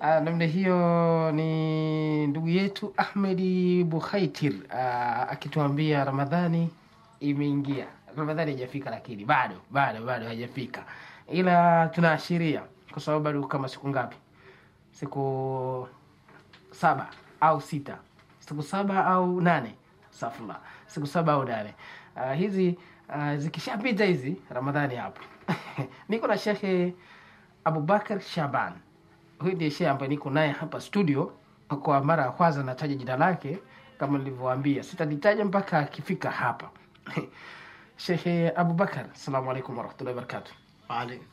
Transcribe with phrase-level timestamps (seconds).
[0.00, 6.70] Ah, namna hiyo ni ndugu yetu Ahmedi Bukhaitir uh, akituambia Ramadhani
[7.20, 7.86] imeingia.
[8.16, 10.84] Ramadhani haijafika, lakini bado bado bado haijafika,
[11.32, 14.16] ila tunaashiria kwa sababu bado kama siku ngapi?
[14.92, 15.88] Siku
[16.70, 17.10] saba
[17.40, 17.98] au sita,
[18.38, 19.74] siku saba au nane,
[20.10, 21.74] safula, siku saba au nane.
[22.16, 22.78] Uh, hizi
[23.08, 25.20] uh, zikishapita hizi Ramadhani hapo
[26.08, 26.94] niko na Shekhe
[27.64, 28.72] Abubakar Shaban.
[29.38, 31.32] Huyu ndiye shehe ambaye niko naye hapa studio.
[31.82, 33.58] Kwa mara ya kwanza nataja jina lake
[33.98, 36.70] kama nilivyowaambia, sitalitaja mpaka akifika hapa.
[37.96, 40.54] Shehe Abubakar, assalamu alaikum warahmatullahi wabarakatu.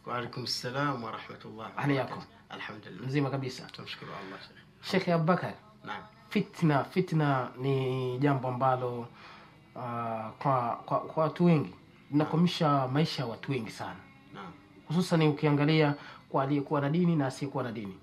[0.05, 1.72] Waalaikum salam warahmatullah.
[1.76, 2.23] Hali yako?
[2.50, 3.08] Alhamdulillah.
[3.08, 3.64] Mzima kabisa.
[3.72, 5.16] Tumshukuru Allah.
[5.16, 5.53] Abubakar,
[5.84, 6.03] Naam.
[6.30, 11.76] fitna fitna ni jambo ambalo uh, kwa, kwa, kwa watu wengi
[12.12, 14.00] linakwamisha maisha ya watu wengi sana,
[14.34, 14.52] Naam.
[14.88, 15.95] hususan ukiangalia
[16.35, 17.98] kwa aliyekuwa na dini na asiyekuwa na dini.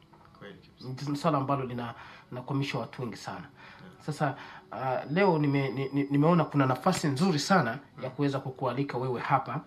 [1.08, 1.94] Ni swala ambalo lina
[2.30, 3.44] linakwamisha watu wengi sana.
[4.06, 4.34] Sasa
[4.72, 9.60] uh, leo nime, ni, ni- nimeona kuna nafasi nzuri sana ya kuweza kukualika wewe hapa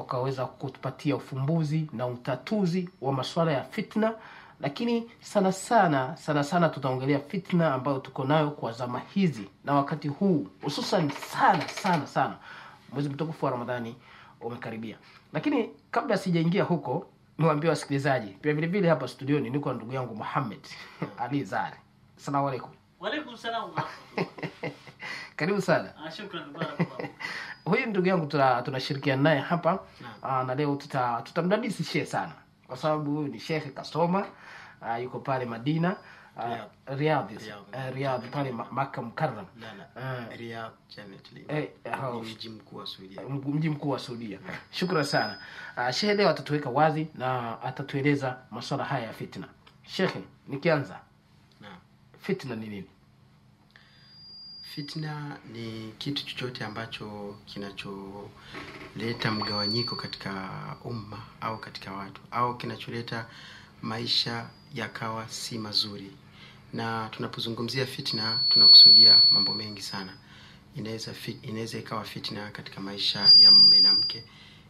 [0.00, 4.14] ukaweza kutupatia ufumbuzi na utatuzi wa masuala ya fitna,
[4.60, 10.08] lakini sana sana sana sana tutaongelea fitna ambayo tuko nayo kwa zama hizi na wakati
[10.08, 12.36] huu, hususan sana sana sana,
[12.92, 13.96] mwezi mtukufu wa Ramadhani
[14.40, 14.96] umekaribia.
[15.32, 17.06] Lakini kabla sijaingia huko,
[17.40, 20.58] niwaambie wasikilizaji pia vile vile hapa studioni niko na ndugu yangu Muhammad
[21.22, 21.76] Ali Zari.
[22.18, 22.50] Asalamu wa
[25.36, 25.92] karibu sana.
[26.06, 26.44] Ah, Shukran.
[27.64, 29.78] Huyu ndugu yangu tuna- tunashirikiana naye hapa.
[30.22, 31.22] Aa, na leo tuta-
[31.84, 32.32] shehe sana.
[32.66, 34.26] Kwa sababu huyu ni shekhe kasoma.
[34.82, 35.96] Aa, yuko pale Madina
[36.36, 37.30] Riyadh Riyadh.
[37.72, 37.92] eh,
[38.30, 40.28] pale Ma- Makka Mukarram la.
[41.48, 41.68] Eh.
[43.22, 44.38] Eh, mji mkuu wa Saudia.
[44.70, 45.38] Shukran sana.
[45.76, 49.48] Uh, shehe leo atatuweka wazi na atatueleza masuala haya ya fitna.
[49.86, 51.00] Shekhe, nikianza,
[52.20, 52.88] fitna ni nini?
[54.62, 60.50] Fitna ni kitu chochote ambacho kinacholeta mgawanyiko katika
[60.84, 63.26] umma au katika watu au kinacholeta
[63.82, 66.10] maisha yakawa si mazuri.
[66.72, 70.12] Na tunapozungumzia fitna tunakusudia mambo mengi sana.
[70.76, 74.24] Inaweza inaweza ikawa fitna katika maisha ya mume na mke.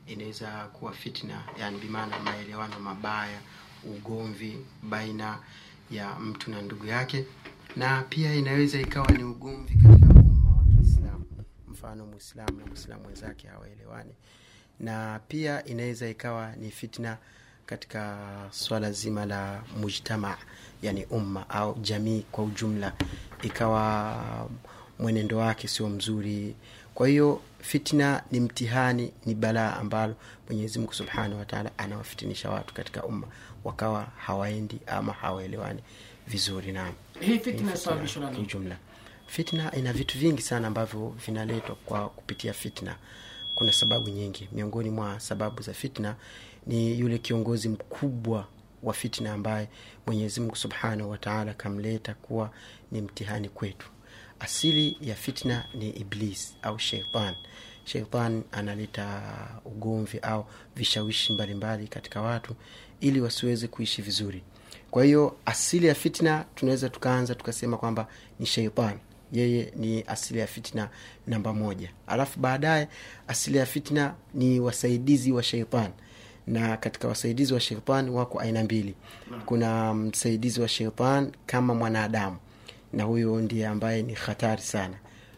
[0.07, 3.41] Inaweza kuwa fitna, yani bimaana maelewano mabaya,
[3.85, 5.39] ugomvi baina
[5.91, 7.25] ya mtu na ndugu yake
[7.77, 11.25] na pia inaweza ikawa ni ugomvi katika umma wa Kiislamu,
[11.69, 14.15] mfano Muislamu na Muislamu wenzake hawaelewani,
[14.81, 17.19] na pia inaweza ikawa ni fitna
[17.71, 18.19] katika
[18.51, 20.37] swala zima la mujtama,
[20.83, 22.93] yani umma au jamii kwa ujumla,
[23.43, 24.17] ikawa
[24.99, 26.55] mwenendo wake sio mzuri.
[26.95, 30.15] Kwa hiyo fitna ni mtihani, ni balaa ambalo
[30.49, 33.27] Mwenyezi Mungu Subhanahu wataala anawafitinisha watu katika umma,
[33.65, 35.81] wakawa hawaendi ama hawaelewani
[36.29, 36.73] vizuri.
[36.73, 36.93] Naam.
[37.21, 38.77] Hii fitna na kwa ujumla.
[39.27, 42.97] Fitna ina vitu vingi sana ambavyo vinaletwa kwa kupitia fitna.
[43.55, 44.49] Kuna sababu nyingi.
[44.53, 46.15] Miongoni mwa sababu za fitna
[46.67, 48.47] ni yule kiongozi mkubwa
[48.83, 49.69] wa fitna ambaye
[50.07, 52.51] Mwenyezi Mungu Subhanahu wa Ta'ala kamleta kuwa
[52.93, 53.87] ni mtihani kwetu.
[54.41, 57.35] Asili ya fitna ni Iblis au sheitan.
[57.85, 59.23] Sheitan analeta
[59.65, 62.55] ugomvi au vishawishi mbalimbali katika watu
[63.01, 64.43] ili wasiweze kuishi vizuri.
[64.91, 68.99] Kwa hiyo asili ya fitna tunaweza tukaanza tukasema kwamba ni sheitan,
[69.33, 70.89] yeye ni asili ya fitna
[71.27, 71.91] namba moja.
[72.07, 72.89] Alafu baadaye
[73.29, 75.91] asili ya fitna ni wasaidizi wa sheitan,
[76.51, 78.95] na katika wasaidizi wa sheitan wako aina mbili.
[79.47, 82.37] Kuna msaidizi wa sheitan kama mwanadamu,
[82.93, 84.95] na huyo ndiye ambaye ni hatari sana.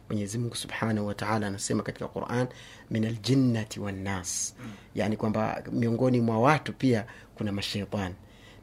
[0.08, 2.46] Mwenyezi Mungu Subhanahu wa Ta'ala anasema katika Quran,
[2.90, 4.54] min aljinnati wannas,
[4.94, 8.12] yani kwamba miongoni mwa watu pia kuna masheitan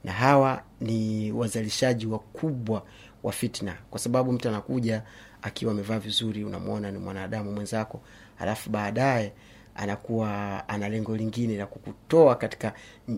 [0.04, 2.84] na hawa ni wazalishaji wakubwa
[3.24, 5.04] wa fitna, kwa sababu mtu anakuja
[5.42, 8.02] akiwa amevaa vizuri, unamwona ni mwanadamu mwenzako,
[8.40, 9.34] alafu baadaye
[9.80, 12.74] anakuwa ana lengo lingine la kukutoa katika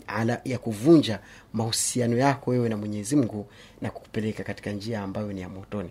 [0.07, 1.19] ala, ya kuvunja
[1.53, 3.47] mahusiano yako wewe na Mwenyezi Mungu
[3.81, 5.89] na kukupeleka katika njia ambayo ni ya motoni.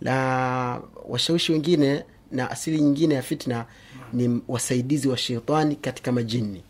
[0.00, 3.66] La washawishi wengine na asili nyingine ya fitna
[4.12, 6.62] ni wasaidizi wa shetani katika majini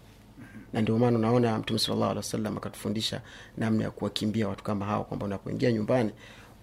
[0.72, 3.20] na ndio maana unaona mtume sallallahu alaihi wasallam akatufundisha
[3.58, 6.10] namna ya kuwakimbia watu kama hao kwamba unapoingia nyumbani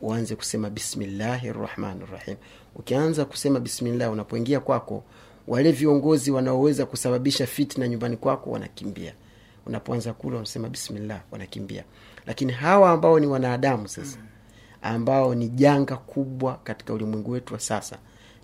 [0.02, 2.36] uanze kusema bismillahi rahmani rahim
[2.76, 5.04] ukianza kusema bismillah unapoingia kwako
[5.48, 9.14] wale viongozi wanaoweza kusababisha fitna nyumbani kwako wanakimbia.
[9.66, 11.84] Unapoanza kula unasema bismillah wanakimbia.
[12.26, 14.18] Lakini hawa ambao ni wanadamu sasa
[14.82, 17.98] ambao ni janga kubwa katika ulimwengu wetu wa sasa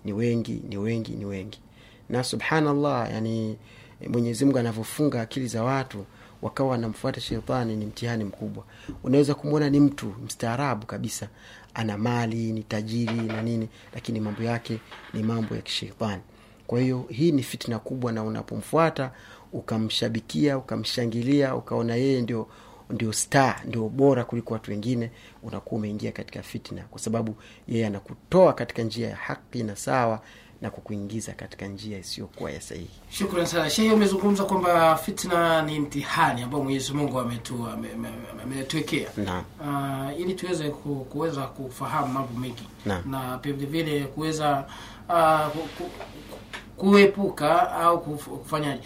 [0.04, 1.60] ni wengi ni wengi ni wengi.
[2.08, 3.56] Na subhanallah yani
[4.08, 6.04] mwenyezi mungu anavyofunga akili za watu
[6.42, 8.64] wakawa wanamfuata shetani ni mtihani mkubwa.
[9.02, 11.28] Unaweza kumwona ni mtu mstaarabu kabisa.
[11.74, 14.78] Ana mali ni tajiri na nini lakini mambo yake
[15.14, 16.22] ni mambo ya kishetani
[16.66, 19.10] kwa hiyo hii ni fitna kubwa na unapomfuata
[19.52, 22.46] ukamshabikia ukamshangilia ukaona yeye ndio
[22.90, 25.10] ndio star ndio bora kuliko watu wengine
[25.42, 27.34] unakuwa umeingia katika fitna kwa sababu
[27.68, 30.20] yeye anakutoa katika njia ya haki na sawa
[30.62, 32.90] na kukuingiza katika njia isiyokuwa ya sahihi.
[33.10, 33.70] Shukran sana.
[33.70, 39.08] Shehe, umezungumza kwamba fitna ni mtihani ambao Mwenyezi Mungu ametu- ame- ame- ametuwekea.
[39.60, 42.62] Uh, ili tuweze ku, kuweza kufahamu mambo mengi.
[42.86, 44.66] Na, na pia vile vile kuweza
[45.08, 45.46] uh,
[46.76, 48.78] kuepuka au kufanya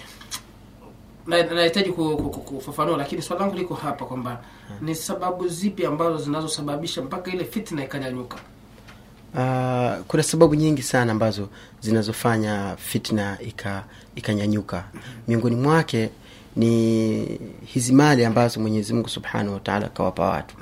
[1.26, 4.40] Na- nahitaji ku- ku- ku- kufafanua lakini swali langu liko hapa kwamba
[4.80, 8.36] ni sababu zipi ambazo zinazosababisha mpaka ile fitna ikanyanyuka?
[9.34, 11.48] Uh, kuna sababu nyingi sana ambazo
[11.80, 14.84] zinazofanya fitna ika ikanyanyuka.
[15.28, 16.10] Miongoni mwake
[16.56, 20.56] ni hizi mali ambazo mwenyezi mungu subhanahu wataala akawapa watu.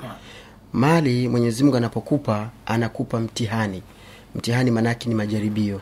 [0.73, 3.81] Mali mwenyezi mungu anapokupa anakupa mtihani
[4.35, 5.81] mtihani manake ni majaribio.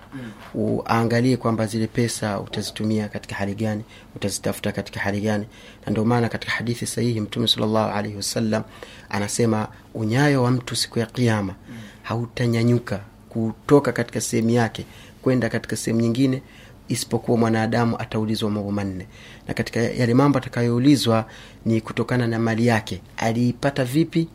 [0.55, 0.79] Mm.
[0.87, 3.83] aangalie kwamba zile pesa utazitumia katika hali gani
[4.15, 5.45] utazitafuta katika hali gani.
[5.85, 8.63] Na ndio maana katika hadithi sahihi mtume salllahu alaihi wasallam
[9.09, 11.75] anasema unyayo wa mtu siku ya kiama mm.
[12.03, 12.99] hautanyanyuka
[13.29, 14.85] kutoka katika sehemu yake
[15.21, 16.41] kwenda katika sehemu nyingine
[16.87, 19.07] isipokuwa mwanadamu ataulizwa mambo manne.
[19.47, 21.25] Na katika yale mambo atakayoulizwa
[21.65, 23.01] ni kutokana na mali yake.
[23.17, 24.27] Aliipata vipi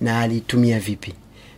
[0.00, 1.14] na aliitumia vipi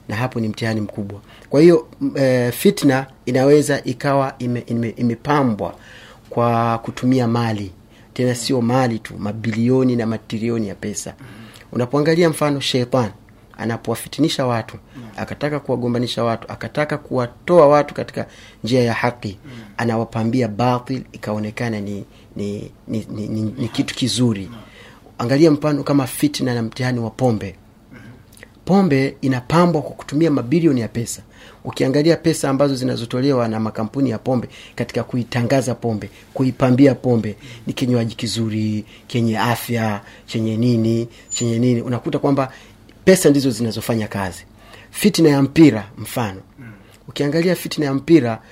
[0.09, 1.21] na hapo ni mtihani mkubwa.
[1.51, 5.75] Kwa hiyo e, fitna inaweza ikawa imepambwa ime, imepambwa
[6.31, 7.73] kwa kutumia mali.
[8.15, 11.15] Tena sio mali tu mabilioni na matrilioni ya pesa.
[11.73, 13.11] Unapoangalia mfano sheitan
[13.59, 14.77] anapowafitinisha watu
[15.17, 18.27] akataka kuwagombanisha watu akataka kuwatoa watu katika
[18.65, 19.39] njia ya haki
[19.77, 22.05] anawapambia batil ikaonekana ni,
[22.37, 24.51] ni, ni, ni, ni, ni kitu kizuri.
[25.19, 27.55] Angalia mfano kama fitna na mtihani wa pombe
[28.69, 31.23] pombe inapambwa kwa kutumia mabilioni ya pesa.
[31.65, 37.37] Ukiangalia pesa ambazo zinazotolewa na makampuni ya pombe katika kuitangaza pombe kuipambia pombe
[37.67, 41.81] ni kinywaji kizuri chenye afya chenye nini chenye nini.
[41.83, 42.53] Unakuta kwamba
[43.05, 44.45] pesa ndizo zinazofanya kazi.
[44.91, 46.41] Fitna ya mpira mfano.
[47.09, 48.43] Ukiangalia fitna ya mpira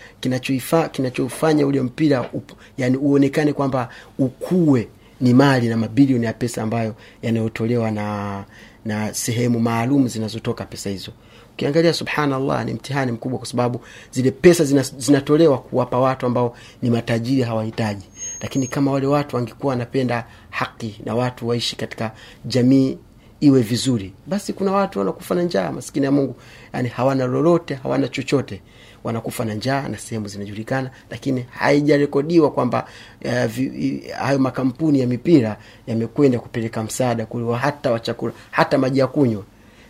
[0.93, 3.89] kinachofanya ule mpira up, yani uonekane kwamba
[4.19, 4.89] ukue
[5.21, 8.45] ni mali na mabilioni ya pesa ambayo yanayotolewa na
[8.87, 11.13] na sehemu maalum zinazotoka pesa hizo.
[11.53, 13.81] Ukiangalia subhanallah ni mtihani mkubwa kwa sababu
[14.11, 18.07] zile pesa zina, zinatolewa kuwapa watu ambao ni matajiri hawahitaji.
[18.41, 22.13] Lakini kama wale watu wangekuwa wanapenda haki na watu waishi katika
[22.45, 22.99] jamii
[23.41, 26.35] iwe vizuri basi kuna watu wanakufa na njaa maskini ya mungu.
[26.73, 28.63] Yani hawana lolote hawana chochote
[29.07, 32.87] wanakufa na njaa na sehemu zinajulikana lakini haijarekodiwa kwamba
[33.25, 33.31] uh,
[34.19, 35.57] hayo makampuni ya mipira
[35.87, 39.43] yamekwenda kupeleka msaada kuliwa hata wa chakula hata maji ya kunywa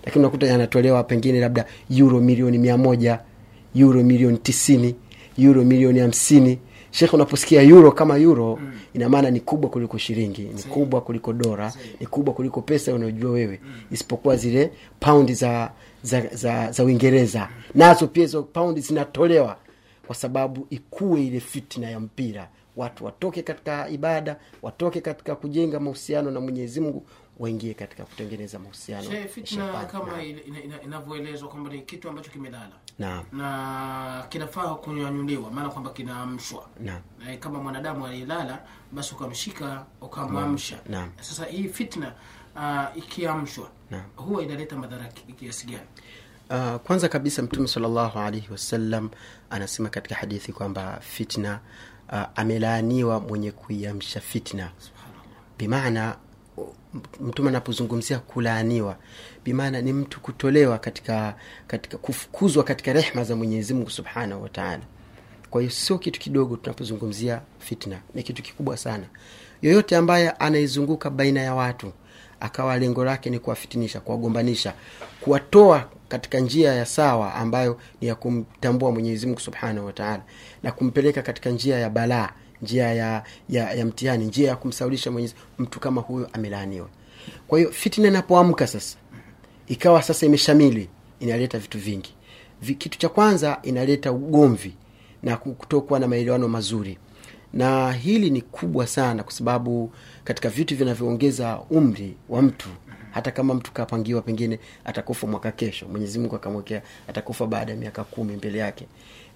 [0.04, 1.64] lakini unakuta yanatolewa pengine labda
[1.98, 3.18] euro milioni mia moja
[3.76, 4.94] euro milioni tisini
[5.38, 6.58] euro milioni hamsini
[6.90, 8.72] shekh unaposikia euro kama euro mm.
[8.94, 13.30] ina maana ni kubwa kuliko shilingi ni kubwa kuliko dora ni kubwa kuliko pesa unayojua
[13.30, 13.72] wewe mm.
[13.92, 14.70] isipokuwa zile
[15.00, 15.70] paundi za
[16.06, 17.48] za za, za uingereza.
[17.74, 19.56] Nazo pia hizo paundi zinatolewa
[20.06, 22.48] kwa sababu ikuwe ile fitna ya mpira.
[22.76, 27.06] Watu watoke katika ibada watoke katika kujenga mahusiano na mwenyezi mungu
[27.38, 30.22] waingie katika kutengeneza mahusiano fitna kama
[30.84, 32.72] inavyoelezwa kwamba ni kitu ambacho kimelala.
[32.98, 36.66] Na, na kinafaa kunyanyuliwa maana kwamba kinaamshwa.
[36.80, 37.00] Naam.
[37.40, 38.58] Kama mwanadamu aliyelala
[38.92, 40.78] basi ukamshika ukamwamsha.
[41.20, 42.12] Sasa hii fitna
[42.56, 43.68] uh, ikiamshwa
[44.16, 45.04] huwa inaleta madhara
[45.38, 45.86] kiasi gani?
[46.50, 49.10] Uh, kwanza kabisa mtume salllahu alaihi wasallam
[49.50, 51.60] anasema katika hadithi kwamba fitna
[52.12, 54.70] uh, amelaaniwa mwenye kuiamsha fitna.
[55.58, 56.16] Bimaana
[57.20, 58.96] mtume anapozungumzia kulaaniwa
[59.44, 61.34] bimaana ni mtu kutolewa katika
[61.66, 64.82] katika kufukuzwa katika rehma za mwenyezi mungu subhanahu wataala
[65.50, 69.04] kwa hiyo sio kitu kidogo tunapozungumzia fitna ni kitu kikubwa sana.
[69.62, 71.92] Yoyote ambaye anaizunguka baina ya watu
[72.40, 74.72] akawa lengo lake ni kuwafitinisha kuwagombanisha
[75.20, 80.22] kuwatoa katika njia ya sawa ambayo ni ya kumtambua mwenyezi mungu subhanahu wataala
[80.62, 82.30] na kumpeleka katika njia ya balaa
[82.62, 86.88] njia ya, ya, ya mtihani njia ya kumsaulisha mwenyezi mtu kama huyo amelaaniwa.
[87.48, 88.96] Kwa hiyo fitina inapoamka sasa
[89.66, 90.88] ikawa sasa imeshamili
[91.20, 92.14] inaleta vitu vingi.
[92.78, 94.74] Kitu cha kwanza inaleta ugomvi
[95.22, 96.98] na kutokuwa na maelewano mazuri.
[97.52, 99.92] Na hili ni kubwa sana kwa sababu
[100.26, 102.68] katika vitu vinavyoongeza umri wa mtu
[103.10, 108.04] hata kama mtu kapangiwa pengine atakufa mwaka kesho mwenyezi mungu akamwekea atakufa baada ya miaka
[108.04, 108.86] kumi mbele yake.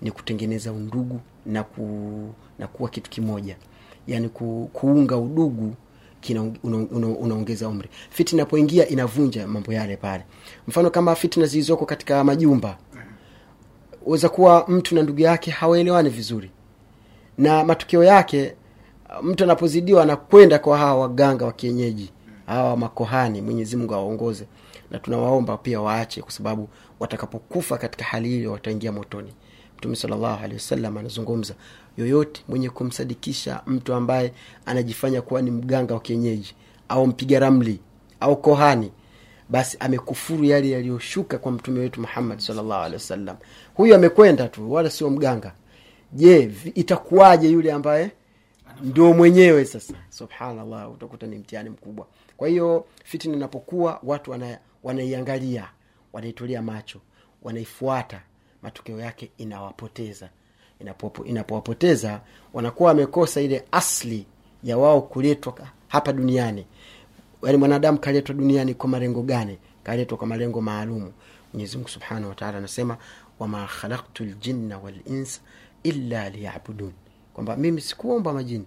[0.03, 3.57] Ni kutengeneza undugu na, ku, na kuwa kitu kimoja.
[4.07, 5.75] Yaani ku, kuunga udugu
[6.21, 7.89] kina una, una, unaongeza umri.
[8.11, 10.25] Fitna inapoingia inavunja mambo yale pale.
[10.69, 12.79] Mfano kama fitna zilizoko katika majumba.
[14.07, 16.51] Weza kuwa mtu na ndugu yake hawaelewani vizuri.
[17.39, 18.55] Na matokeo yake
[19.23, 22.13] mtu anapozidiwa anakwenda kwa hawa waganga wa kienyeji
[22.47, 24.47] hawa makohani mwenyezi mungu awaongoze.
[24.91, 26.69] Na tunawaomba pia waache kwa sababu
[27.01, 29.33] watakapokufa katika hali hiyo wataingia motoni.
[29.79, 30.45] Mtume salllahu
[30.99, 31.55] anazungumza
[31.97, 34.33] yoyote mwenye kumsadikisha mtu ambaye
[34.67, 36.55] anajifanya kuwa ni mganga wa kienyeji
[36.89, 37.81] au mpiga ramli
[38.21, 38.93] au kohani
[39.49, 43.37] basi amekufuru yale yaliyoshuka kwa mtume wetu muhammad salllahu
[43.75, 45.53] huyu amekwenda tu wala sio mganga.
[46.13, 48.11] Je itakuwaje yule ambaye
[48.83, 49.95] ndio mwenyewe sasa.
[50.09, 52.07] Subhanallah utakuta ni mtihani mkubwa.
[52.37, 55.69] Kwa hiyo fitna inapokuwa watu wana, wanaiangalia
[56.13, 57.01] wanaitolea macho
[57.43, 58.21] wanaifuata
[58.63, 60.29] matokeo yake inawapoteza.
[61.25, 62.21] Inapowapoteza
[62.53, 64.27] wanakuwa wamekosa ile asli
[64.65, 65.55] ya wao kuletwa
[65.89, 66.67] hapa duniani.
[67.43, 69.59] Yaani mwanadamu kaletwa duniani kwa malengo gani?
[69.85, 71.13] Kaletwa kwa malengo maalumu.
[71.53, 72.97] Mwenyezimungu subhanahu wataala anasema
[73.39, 75.41] wama khalaktu ljinna walinsa
[75.83, 76.93] illa liyabudun
[77.41, 78.65] kwamba mimi sikuomba majini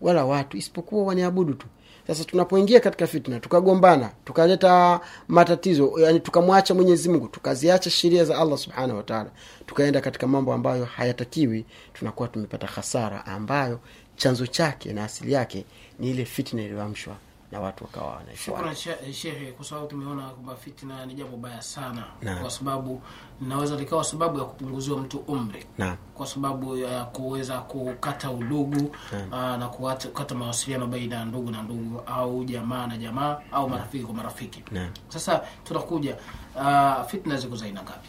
[0.00, 1.66] wala watu isipokuwa waniabudu tu.
[2.06, 8.58] Sasa tunapoingia katika fitna tukagombana tukaleta matatizo yani tukamwacha mwenyezi mungu tukaziacha sheria za allah
[8.58, 9.30] subhanahu wataala
[9.66, 13.80] tukaenda katika mambo ambayo hayatakiwi tunakuwa tumepata hasara ambayo
[14.16, 15.64] chanzo chake na asili yake
[15.98, 17.16] ni ile fitna iliyoamshwa
[17.52, 18.74] na watu wakawa wanaifuata
[19.12, 23.02] she- kwa sababu tumeona kwamba fitna ni jambo baya sana, na, kwa sababu
[23.40, 28.96] linaweza likawa sababu ya kupunguziwa mtu umri, na, kwa sababu ya kuweza kukata udugu
[29.30, 33.68] na, na kuwata- kukata mawasiliano baina ya ndugu na ndugu au jamaa na jamaa au
[33.68, 34.62] marafiki kwa marafiki.
[34.70, 34.88] na.
[35.08, 36.16] Sasa tunakuja
[36.56, 38.08] uh, fitna ziko za aina ngapi?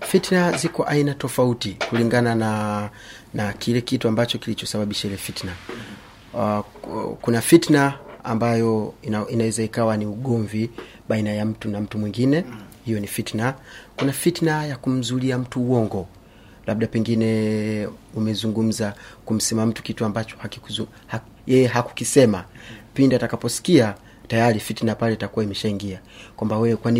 [0.00, 2.90] fitna ziko aina tofauti kulingana na
[3.34, 5.52] na kile kitu ambacho kilichosababisha ile fitna
[6.36, 6.60] uh,
[7.20, 10.70] kuna fitna ambayo ina, inaweza ikawa ni ugomvi
[11.08, 12.44] baina ya mtu na mtu mwingine.
[12.84, 13.54] Hiyo ni fitna.
[13.96, 16.08] Kuna fitna ya kumzulia mtu uongo.
[16.66, 20.36] Labda pengine umezungumza kumsema mtu kitu ambacho
[21.46, 22.44] yeye hakukisema.
[22.94, 23.94] Pindi atakaposikia
[24.28, 26.00] tayari fitna pale itakuwa imeshaingia.
[26.36, 26.90] Kwamba wewe kwa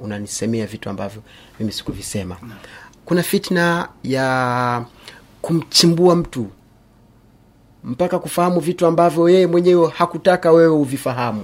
[0.00, 1.22] unanisemea una, una vitu ambavyo
[1.60, 2.36] mimi sikuvisema?
[3.04, 4.84] Kuna fitna ya
[5.42, 6.50] kumchimbua mtu
[7.84, 11.42] mpaka kufahamu vitu ambavyo yeye mwenyewe hakutaka wewe uvifahamu.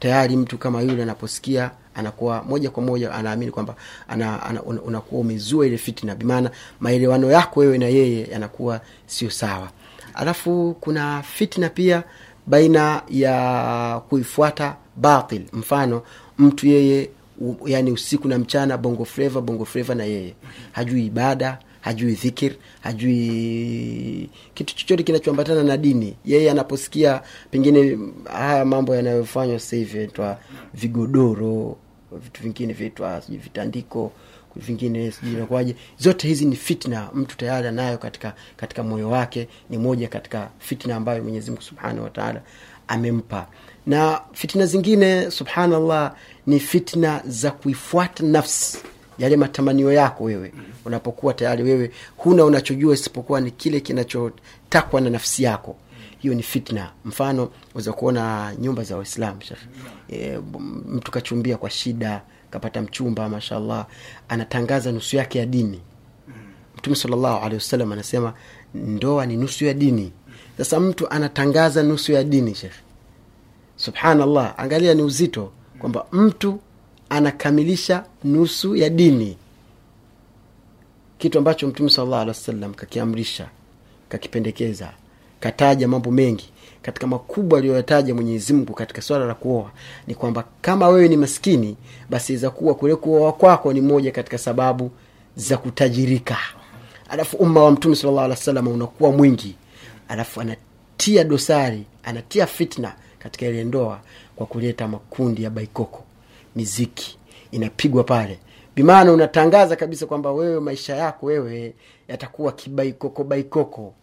[0.00, 3.74] Tayari mtu kama yule anaposikia anakuwa moja kwa moja anaamini kwamba
[4.08, 9.30] ana, ana, un, unakuwa umezua ile fitna bimaana maelewano yako wewe na yeye yanakuwa sio
[9.30, 9.68] sawa.
[10.14, 12.02] Alafu kuna fitna pia
[12.46, 15.42] baina ya kuifuata batil.
[15.52, 16.02] Mfano
[16.38, 17.10] mtu yeye
[17.40, 20.34] u, yani usiku na mchana bongo fleva bongo fleva na yeye.
[20.72, 26.16] Hajui ibada hajui dhikir hajui kitu chochote kinachoambatana na dini.
[26.24, 27.98] Yeye anaposikia pengine
[28.32, 30.38] haya mambo yanayofanywa sasa yaitwa
[30.74, 31.76] vigodoro
[32.12, 34.12] vitu vingine vyaitwa sijui vitandiko
[34.56, 35.76] vingine sijui inakuwaje.
[35.98, 39.48] Zote hizi ni fitna mtu tayari anayo katika katika moyo wake.
[39.70, 42.42] Ni moja katika fitna ambayo mwenyezi mungu subhanahu wataala
[42.88, 43.46] amempa.
[43.86, 46.14] Na fitna zingine subhanallah
[46.46, 48.78] ni fitna za kuifuata nafsi
[49.18, 50.52] yale matamanio yako wewe
[50.84, 55.76] unapokuwa tayari wewe huna unachojua isipokuwa ni kile kinachotakwa na nafsi yako.
[56.18, 56.90] Hiyo ni fitna.
[57.04, 59.38] Mfano uweza kuona nyumba za waislam
[60.08, 60.38] e,
[60.88, 63.86] mtu kachumbia kwa shida kapata mchumba mashallah
[64.28, 65.80] anatangaza nusu yake ya dini.
[66.78, 68.34] Mtume salllahu alehi wasallam anasema
[68.74, 70.12] ndoa ni nusu ya dini.
[70.58, 72.72] Sasa mtu anatangaza nusu ya dini shekh
[73.76, 76.60] subhanallah angalia ni uzito kwamba mtu
[77.12, 79.36] anakamilisha nusu ya dini.
[81.18, 83.48] Kitu ambacho mtume salllah alehi wasallam kakiamrisha
[84.08, 84.92] kakipendekeza
[85.40, 86.48] kataja mambo mengi.
[86.82, 89.70] Katika makubwa aliyoyataja mwenyezimngu katika swala la kuoa
[90.06, 91.76] ni kwamba kama wewe ni maskini
[92.10, 94.90] basi iza kuwa kule kuoa kwako ni moja katika sababu
[95.36, 96.38] za kutajirika.
[97.08, 99.54] Alafu umma wa mtume salllah alih wa unakuwa mwingi.
[100.08, 104.00] Alafu anatia dosari anatia fitna katika ile ndoa
[104.36, 106.04] kwa kuleta makundi ya baikoko
[106.56, 107.18] miziki
[107.50, 108.38] inapigwa pale.
[108.74, 111.74] Bimaana unatangaza kabisa kwamba wewe maisha yako wewe
[112.08, 113.94] yatakuwa kibaikoko baikoko.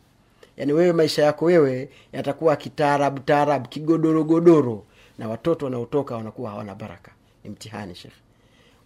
[0.58, 4.84] Yaani wewe maisha yako wewe yatakuwa kitaarabu taarabu kigodorogodoro
[5.18, 7.12] na watoto wanaotoka wanakuwa hawana baraka.
[7.44, 8.14] Ni mtihani shekh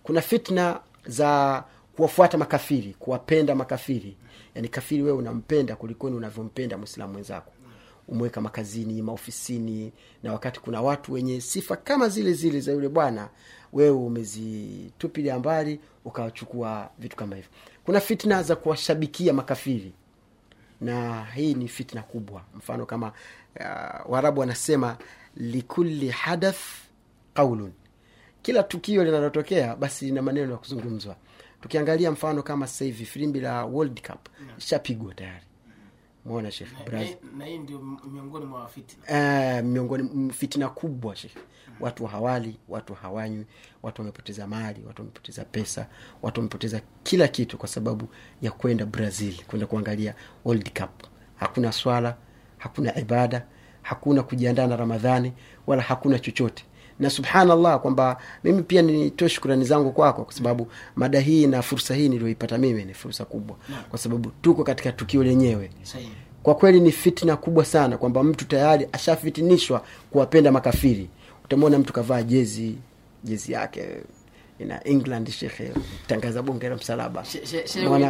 [0.03, 1.63] kuna fitna za
[1.95, 4.17] kuwafuata makafiri kuwapenda makafiri.
[4.55, 7.51] Yaani kafiri wewe unampenda kulikoni unavyompenda mwislamu mwenzako
[8.07, 9.93] umeweka makazini maofisini
[10.23, 13.29] na wakati kuna watu wenye sifa kama zile zile za yule bwana
[13.73, 17.51] wewe umezitupilia mbali ukawachukua vitu kama hivyo.
[17.85, 19.93] Kuna fitna za kuwashabikia makafiri
[20.81, 22.41] na hii ni fitna kubwa.
[22.55, 23.07] Mfano kama
[23.59, 24.97] uh, waarabu wanasema
[25.37, 26.59] likulli hadath
[27.33, 27.71] qaulun
[28.41, 31.15] kila tukio linalotokea basi lina maneno ya kuzungumzwa.
[31.61, 35.45] Tukiangalia mfano kama sasa hivi filimbi la world cup ishapigwa tayari
[36.25, 37.79] mwona shekh Brazil na hii ndio
[38.13, 38.69] miongoni mwa
[39.07, 41.39] Eh, miongoni fitina kubwa shekhe
[41.79, 43.45] watu hawali watu hawanywi
[43.83, 45.87] watu wamepoteza mali watu wamepoteza pesa
[46.21, 48.07] watu wamepoteza kila kitu kwa sababu
[48.41, 50.15] ya kwenda brazil kwenda kuangalia
[50.45, 51.07] world cup.
[51.35, 52.17] Hakuna swala
[52.57, 53.45] hakuna ibada
[53.81, 55.33] hakuna kujiandaa na ramadhani
[55.67, 56.65] wala hakuna chochote
[57.03, 61.95] na subhanallah kwamba mimi pia nitoe shukrani zangu kwako kwa sababu mada hii na fursa
[61.95, 63.55] hii niliyoipata mimi ni fursa kubwa.
[63.89, 65.69] Kwa sababu tuko katika tukio lenyewe.
[66.43, 71.09] Kwa kweli ni fitna kubwa sana kwamba mtu tayari ashafitinishwa kuwapenda makafiri.
[71.45, 72.75] Utamwona mtu kavaa jezi
[73.23, 73.87] jezi yake
[74.59, 75.71] ina england shekhe
[76.07, 77.23] tangaza bunge la msalaba.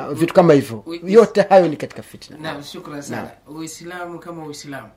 [0.09, 0.83] We- vitu kama hivyo.
[1.05, 3.31] yote hayo ni katika fitna na, shukran sana.
[3.47, 4.89] Uislamu kama uislamu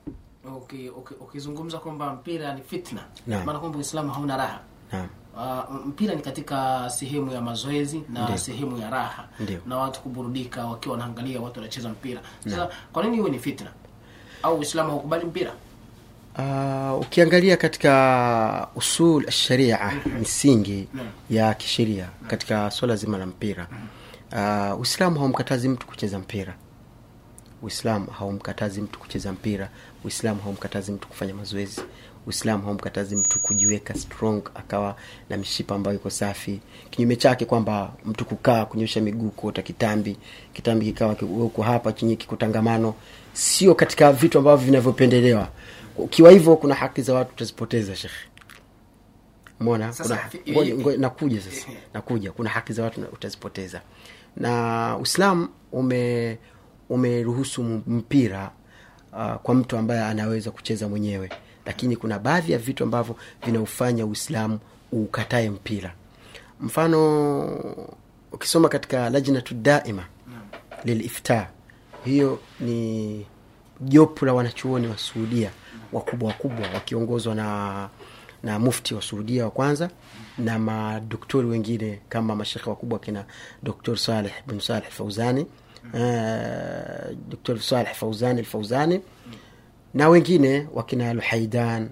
[0.55, 3.01] uki- okay, ukizungumza kwamba mpira ni fitna
[3.45, 4.59] maana kwamba uislamu hauna raha.
[4.91, 5.07] Na.
[5.37, 8.37] Uh, mpira ni katika sehemu ya mazoezi na Ndiyo.
[8.37, 9.27] sehemu ya raha.
[9.39, 9.59] Ndiyo.
[9.65, 12.21] na watu kuburudika wakiwa wanaangalia watu wanacheza mpira.
[12.43, 13.71] Sasa kwa nini iwe ni fitna?
[14.43, 15.53] Au uislamu haukubali mpira?
[16.37, 20.87] Uh, ukiangalia katika usul sharia misingi
[21.29, 23.67] ya kisheria katika swala zima la mpira.
[24.31, 26.55] Uh, uislamu haumkatazi mtu kucheza mpira.
[27.61, 29.69] Uislamu haumkatazi mtu kucheza mpira
[30.07, 31.81] uislamu haumkatazi mtu kufanya mazoezi.
[32.27, 34.95] Uislamu haumkatazi mtu kujiweka strong akawa
[35.29, 36.59] na mishipa ambayo iko safi.
[36.89, 40.17] Kinyume chake kwamba mtu kukaa kunyosha miguu kuota kitambi
[40.53, 42.95] kitambi kikawa ki- uko hapa chenye kikutangamano
[43.33, 45.47] sio katika vitu ambavyo vinavyopendelewa.
[45.97, 48.15] Ukiwa hivyo kuna haki za watu utazipoteza shekhe.
[49.59, 49.93] Mona
[50.97, 51.67] nakuja sasa.
[51.93, 52.31] nakuja.
[52.31, 53.81] Kuna haki za watu utazipoteza.
[54.37, 56.37] Na Uislamu ume
[56.89, 58.51] umeruhusu mpira
[59.13, 61.29] uh, kwa mtu ambaye anaweza kucheza mwenyewe.
[61.65, 64.59] Lakini kuna baadhi ya vitu ambavyo vinaufanya uislamu
[64.91, 65.93] ukatae mpira.
[66.61, 67.43] Mfano
[68.31, 70.05] ukisoma katika lajnatu daima
[70.85, 71.47] lilifta
[72.05, 73.25] hiyo ni
[73.81, 75.51] jopo la wanachuoni wa suudia
[75.93, 77.89] wakubwa wakubwa wakiongozwa na
[78.43, 79.89] na mufti wa suudia wa kwanza
[80.37, 83.25] na madoktori wengine kama mashekhe wakubwa kina
[83.63, 85.45] doktor saleh bin saleh fauzani
[85.93, 89.01] uh, doktor saleh fauzani alfauzani.
[89.93, 91.89] Na wengine wakina luhaidan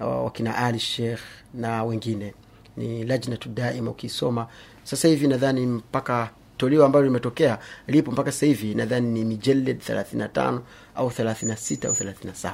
[0.00, 1.20] uh, wakina ali Sheikh
[1.54, 2.34] na wengine.
[2.76, 4.46] Ni lajnatu daima ukisoma.
[4.84, 10.58] Sasa hivi nadhani mpaka toleo ambalo limetokea lipo mpaka sasa hivi nadhani ni mijeled 35
[10.94, 12.52] au 36 au 37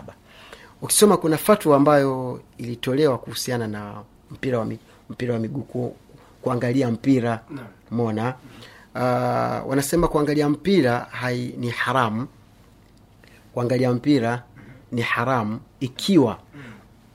[0.83, 4.79] ukisoma kuna fatwa ambayo ilitolewa kuhusiana na mpira wa, mi,
[5.11, 5.95] mpira wa miguu
[6.43, 7.40] kuangalia mpira.
[7.90, 8.35] Mona
[8.94, 9.00] uh,
[9.70, 12.26] wanasema kuangalia mpira hai, ni haramu
[13.55, 14.42] kuangalia mpira
[14.92, 16.38] ni haramu ikiwa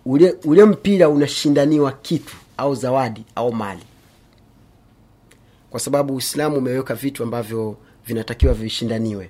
[0.06, 3.84] ule, ule mpira unashindaniwa kitu au zawadi au mali.
[5.70, 9.30] Kwa sababu uislamu umeweka vitu ambavyo vinatakiwa vishindaniwe.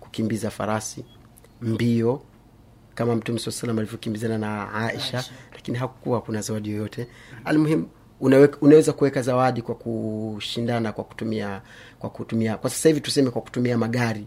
[0.00, 1.04] Kukimbiza farasi
[1.62, 2.22] mbio
[2.94, 5.32] kama mtume saa salam alivyokimbizana na aisha Aisha.
[5.52, 7.06] lakini hakukuwa kuna zawadi yoyote.
[7.44, 7.86] Almuhim
[8.20, 11.60] unaweza kuweka zawadi kwa kushindana kwa kutumia
[11.98, 14.26] kwa kutumia kwa sasa hivi tuseme kwa kutumia magari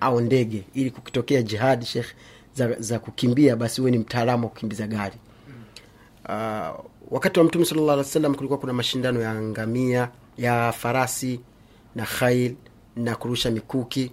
[0.00, 0.64] au ndege.
[0.74, 2.06] Ili kukitokea jihadi shekh
[2.54, 5.16] za, za kukimbia basi huwe ni mtaalamu wa kukimbiza gari.
[6.28, 11.40] Uh, wakati wa mtume salllah alih salam kulikuwa kuna mashindano ya ngamia ya farasi
[11.94, 12.54] na khail
[12.96, 14.12] na kurusha mikuki.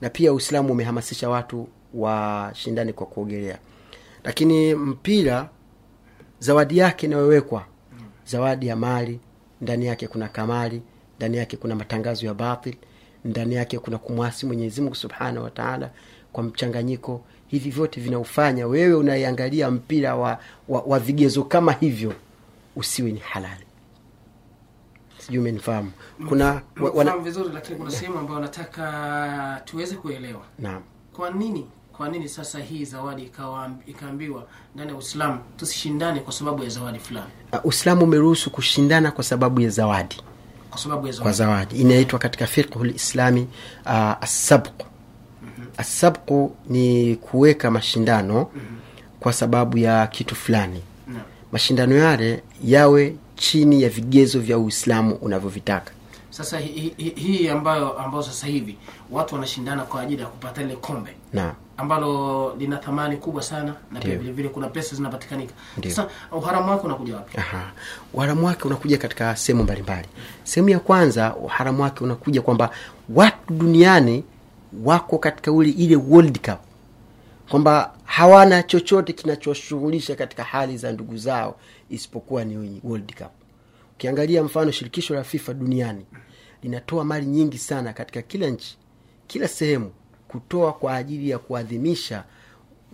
[0.00, 3.58] Na pia uislamu umehamasisha watu washindane kwa kuogelea.
[4.24, 5.48] Lakini mpira
[6.38, 7.64] zawadi yake inayowekwa
[8.30, 9.20] zawadi ya mali
[9.60, 10.82] ndani yake kuna kamali
[11.16, 12.74] ndani yake kuna matangazo ya batil
[13.24, 15.90] ndani yake kuna kumwasi mwenyezi mungu subhanahu wa taala
[16.32, 17.24] kwa mchanganyiko.
[17.46, 20.38] Hivi vyote vinaufanya wewe unaiangalia mpira wa,
[20.68, 22.14] wa, wa vigezo kama hivyo
[22.76, 23.64] usiwe ni halali.
[25.18, 25.92] Sijui umenifahamu.
[26.28, 26.62] Kuna
[26.94, 30.42] wana, vizuri lakini kuna sehemu ambayo nataka tuweze kuelewa.
[30.58, 30.82] Naam.
[31.12, 31.66] Kwa nini
[32.00, 33.30] kwa nini sasa hii zawadi
[33.86, 37.26] ikaambiwa ndani ya uislamu tusishindane kwa sababu ya zawadi fulani?
[37.52, 40.16] Uh, uislamu umeruhusu kushindana kwa sababu ya zawadi.
[40.70, 41.36] Kwa sababu ya kwa zawadi.
[41.36, 41.76] zawadi.
[41.76, 43.48] Inaitwa katika fiqhu lislami
[43.86, 44.86] uh, assabqu
[45.76, 48.50] assabqu ni kuweka mashindano
[49.20, 50.82] kwa sababu ya kitu fulani.
[51.08, 51.20] No.
[51.52, 55.92] mashindano yale yawe chini ya vigezo vya uislamu unavyovitaka.
[56.30, 58.76] Sasa hii hi, hi, ambayo ambayo sasa hivi
[59.10, 61.10] watu wanashindana kwa ajili ya kupata ile kombe.
[61.32, 65.54] Naam ambalo lina thamani kubwa sana na pia vile vile kuna pesa zinapatikanika.
[65.88, 67.38] Sasa uharamu wake unakuja wapi?
[67.38, 67.72] Aha.
[68.14, 70.08] uharamu wake unakuja katika sehemu mbalimbali.
[70.44, 72.70] Sehemu ya kwanza uharamu wake unakuja kwamba
[73.14, 74.24] watu duniani
[74.84, 76.58] wako katika ule ile world cup.
[77.50, 81.56] Kwamba hawana chochote kinachoshughulisha katika hali za ndugu zao
[81.90, 83.30] isipokuwa ni world cup.
[83.94, 86.06] Ukiangalia mfano shirikisho la fifa duniani
[86.62, 88.76] linatoa mali nyingi sana katika kila nchi
[89.26, 89.90] kila sehemu
[90.32, 92.24] kutoa kwa ajili ya kuadhimisha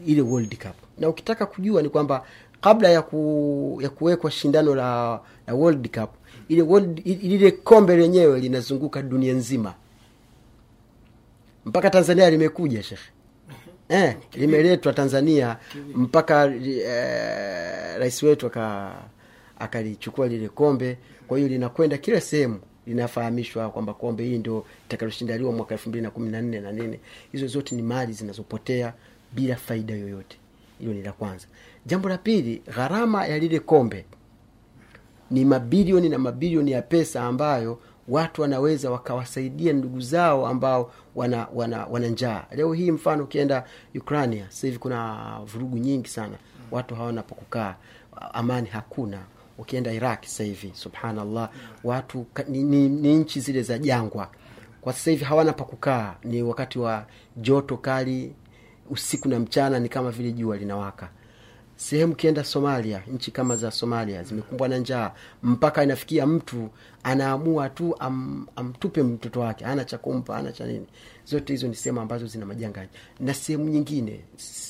[0.07, 0.77] ile world cup.
[0.99, 2.25] Na ukitaka kujua ni kwamba
[2.61, 6.11] kabla ya, ku, ya kuwekwa shindano la, la world cup
[6.49, 9.75] ile world, lile kombe lenyewe linazunguka dunia nzima.
[11.67, 13.11] Mpaka tanzania limekuja shekhe
[13.89, 15.57] eh, limeletwa tanzania
[15.95, 18.51] mpaka eh, rais wetu
[19.59, 20.99] akalichukua lile kombe.
[21.29, 26.11] Kwa hiyo linakwenda kila sehemu linafahamishwa kwamba kombe hii ndio itakaloshindaliwa mwaka elfu mbili na
[26.11, 26.99] kumi na nne na nini.
[27.33, 28.93] Hizo zote ni mali zinazopotea
[29.33, 30.37] bila faida yoyote.
[30.79, 31.47] Hilo ni la kwanza.
[31.87, 34.05] Jambo la pili gharama ya lile kombe
[35.31, 41.87] ni mabilioni na mabilioni ya pesa ambayo watu wanaweza wakawasaidia ndugu zao ambao wana wana,
[41.87, 42.45] wana njaa.
[42.51, 46.37] Leo hii mfano ukienda ukrania hivi kuna vurugu nyingi sana.
[46.71, 47.77] Watu hawana pa
[48.33, 49.19] amani hakuna
[49.59, 51.51] ukienda iraq sasa hivi subhanallah.
[51.85, 54.31] Watu ni, ni, ni nchi zile za jangwa.
[54.81, 56.15] Kwa sasa hivi hawana pa kukaa.
[56.25, 58.35] Ni wakati wa joto kali
[58.91, 61.09] usiku na mchana ni kama vile jua linawaka
[61.77, 65.13] sehemu ukienda somalia nchi kama za somalia zimekumbwa na njaa
[65.43, 66.69] mpaka inafikia mtu
[67.03, 69.65] anaamua tu am, amtupe mtoto wake.
[69.65, 70.87] Ana cha kumpa ana cha nini.
[71.25, 72.87] Zote hizo ni sehemu ambazo zina majanga
[73.21, 74.21] na sehemu nyingine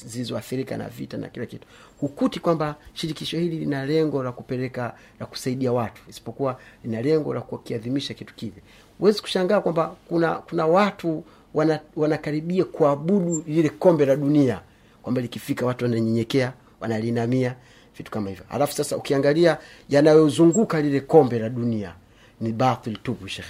[0.06, 1.66] zilizoathirika na vita na kila kitu.
[2.00, 7.40] Hukuti kwamba shirikisho hili lina lengo la kupeleka la kusaidia watu isipokuwa lina lengo la
[7.40, 8.62] kukiadhimisha kitu kile.
[8.98, 14.60] Huwezi kushangaa kwamba kuna kuna watu wana, wanakaribia kuabudu lile kombe la dunia
[15.02, 17.54] kwamba likifika watu wananyenyekea wanalinamia
[17.96, 18.44] vitu kama hivyo.
[18.50, 19.58] Alafu sasa ukiangalia
[19.88, 21.94] yanayozunguka lile kombe la dunia
[22.40, 23.46] ni batil tupu shekh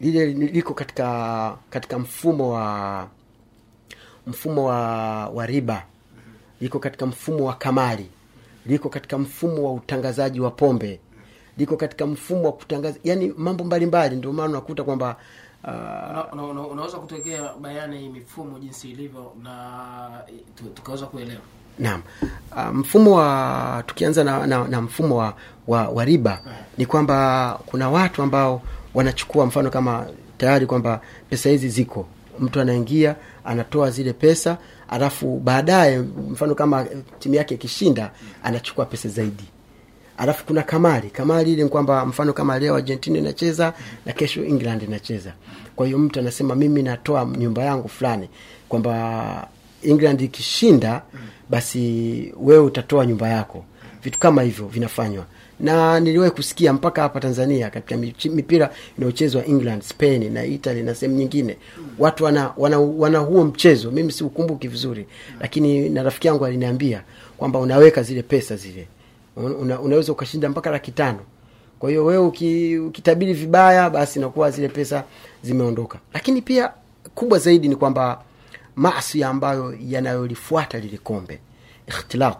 [0.00, 3.08] lile liko katika katika mfumo wa
[4.26, 4.78] mfumo wa,
[5.28, 5.82] wa riba.
[6.60, 8.06] Liko katika mfumo wa kamari.
[8.66, 11.00] Liko katika mfumo wa utangazaji wa pombe.
[11.58, 14.16] Liko katika mfumo wa kutangaza yani mambo mbalimbali.
[14.16, 15.16] Ndio maana unakuta kwamba
[15.64, 15.70] uh,
[16.10, 20.08] Una- una- una- unaweza kutokea bayana hii mifumo jinsi ilivyo na
[20.74, 21.40] tukaweza kuelewa?
[21.78, 22.02] Naam.
[22.52, 25.34] Uh, mfumo wa tukianza na, na, na mfumo wa,
[25.66, 26.40] wa, wa riba
[26.78, 28.62] ni kwamba kuna watu ambao
[28.94, 30.06] wanachukua mfano kama
[30.38, 31.00] tayari kwamba
[31.30, 32.06] pesa hizi ziko.
[32.40, 35.98] Mtu anaingia anatoa zile pesa alafu baadaye
[36.30, 36.86] mfano kama
[37.18, 38.10] timu yake ikishinda
[38.42, 39.44] anachukua pesa zaidi
[40.18, 43.72] alafu kuna kamari kamari ile kwamba mfano kama leo argentina inacheza
[44.06, 45.32] na kesho england inacheza.
[45.76, 48.28] Kwa hiyo mtu anasema mimi natoa nyumba yangu fulani.
[48.68, 49.48] Kwamba
[49.82, 51.02] england ikishinda
[51.50, 53.64] basi wewe utatoa nyumba yako.
[54.02, 55.24] Vitu kama hivyo vinafanywa.
[55.60, 57.96] Na niliwahi kusikia mpaka hapa tanzania katika
[58.30, 61.56] mipira inayochezwa england spain na italy na sehemu nyingine
[61.98, 63.90] watu wana, wana, wana huo mchezo.
[63.90, 65.06] Mimi siukumbuki vizuri
[65.40, 67.02] lakini na rafiki yangu aliniambia
[67.36, 68.86] kwamba unaweka zile pesa zile
[69.36, 71.20] una, unaweza ukashinda mpaka laki tano.
[71.78, 75.04] Kwa hiyo wewe uki, ukitabiri vibaya basi nakuwa zile pesa
[75.42, 75.98] zimeondoka.
[76.12, 76.72] Lakini pia
[77.14, 78.24] kubwa zaidi ni kwamba
[78.76, 81.40] maasi ambayo yanayolifuata lile kombe
[81.88, 82.38] ikhtilat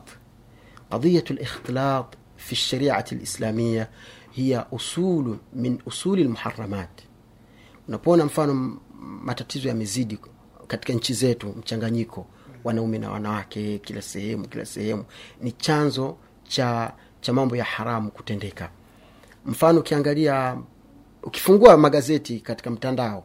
[0.90, 3.86] qadiyatu likhtilat fi lshariati lislamia
[4.30, 6.88] hiya usulu min usuli lmuharamat
[7.88, 10.18] unapoona mfano matatizo yamezidi
[10.66, 12.26] katika nchi zetu mchanganyiko
[12.64, 15.04] wanaume na wanawake kila sehemu kila sehemu.
[15.40, 16.16] Ni chanzo
[16.48, 18.70] cha cha mambo ya haramu kutendeka.
[19.46, 20.56] Mfano ukiangalia
[21.22, 23.24] ukifungua magazeti katika mtandao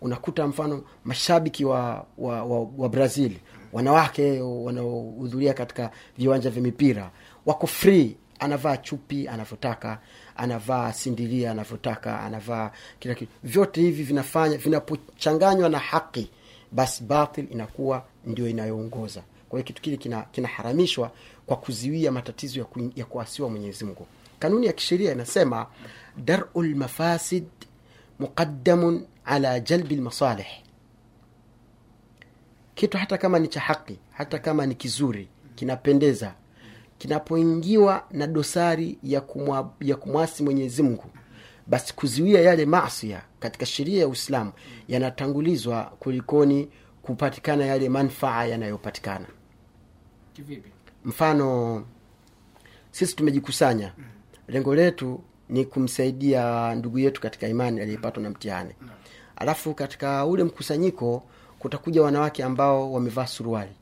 [0.00, 3.32] unakuta mfano mashabiki wa, wa, wa, wa brazil
[3.72, 7.10] wanawake wanaohudhuria katika viwanja vya mipira
[7.46, 9.98] wako free anavaa chupi anavyotaka
[10.36, 13.32] anavaa sindilia anavyotaka anavaa kila kitu.
[13.44, 16.30] Vyote hivi vinafanya vinapochanganywa na haki
[16.72, 19.22] basi batil inakuwa ndio inayoongoza.
[19.48, 21.10] Kwa hiyo kitu kile kina- kinaharamishwa
[21.48, 24.06] kwa kuziwia matatizo ya, ku, ya kuasiwa mwenyezi mungu.
[24.38, 25.66] Kanuni ya kisheria inasema
[26.16, 27.44] daru lmafasid
[28.18, 30.46] muqaddamun ala jalbi lmasalih
[32.74, 36.34] kitu hata kama ni cha haki hata kama ni kizuri kinapendeza
[36.98, 41.04] kinapoingiwa na dosari ya, kumwa, ya kumwasi mwenyezi mungu
[41.66, 44.52] basi kuziwia yale masia katika sheria ya uislamu
[44.88, 46.68] yanatangulizwa kulikoni
[47.02, 49.26] kupatikana yale manfaa yanayopatikana.
[50.34, 50.70] Kivipi
[51.04, 51.84] mfano
[52.90, 53.92] sisi tumejikusanya.
[54.48, 58.74] Lengo letu ni kumsaidia ndugu yetu katika imani aliyepatwa na mtihani.
[59.36, 61.22] Alafu katika ule mkusanyiko
[61.58, 63.72] kutakuja wanawake ambao wamevaa suruali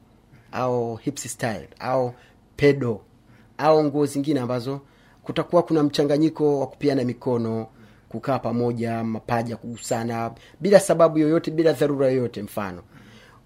[0.53, 2.15] au style au
[2.57, 3.01] pedo
[3.59, 4.81] au nguo zingine ambazo
[5.23, 7.67] kutakuwa kuna mchanganyiko wa kupiana mikono
[8.09, 12.83] kukaa pamoja mapaja kugusana bila sababu yoyote bila dharura yoyote mfano.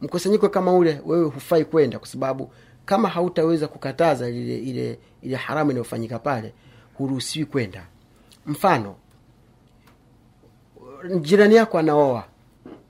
[0.00, 2.52] Mkusanyiko kama ule wewe hufai kwenda kwa sababu
[2.90, 6.52] kama hautaweza kukataza ile ile ile haramu inayofanyika pale
[6.94, 7.86] huruhusiwi kwenda.
[8.46, 8.96] Mfano
[11.20, 12.24] jirani yako anaoa.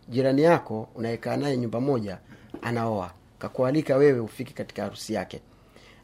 [0.09, 2.19] Jirani yako unaekaa naye nyumba moja
[2.63, 3.11] anaoa.
[3.39, 5.41] Kakualika wewe ufike katika harusi yake.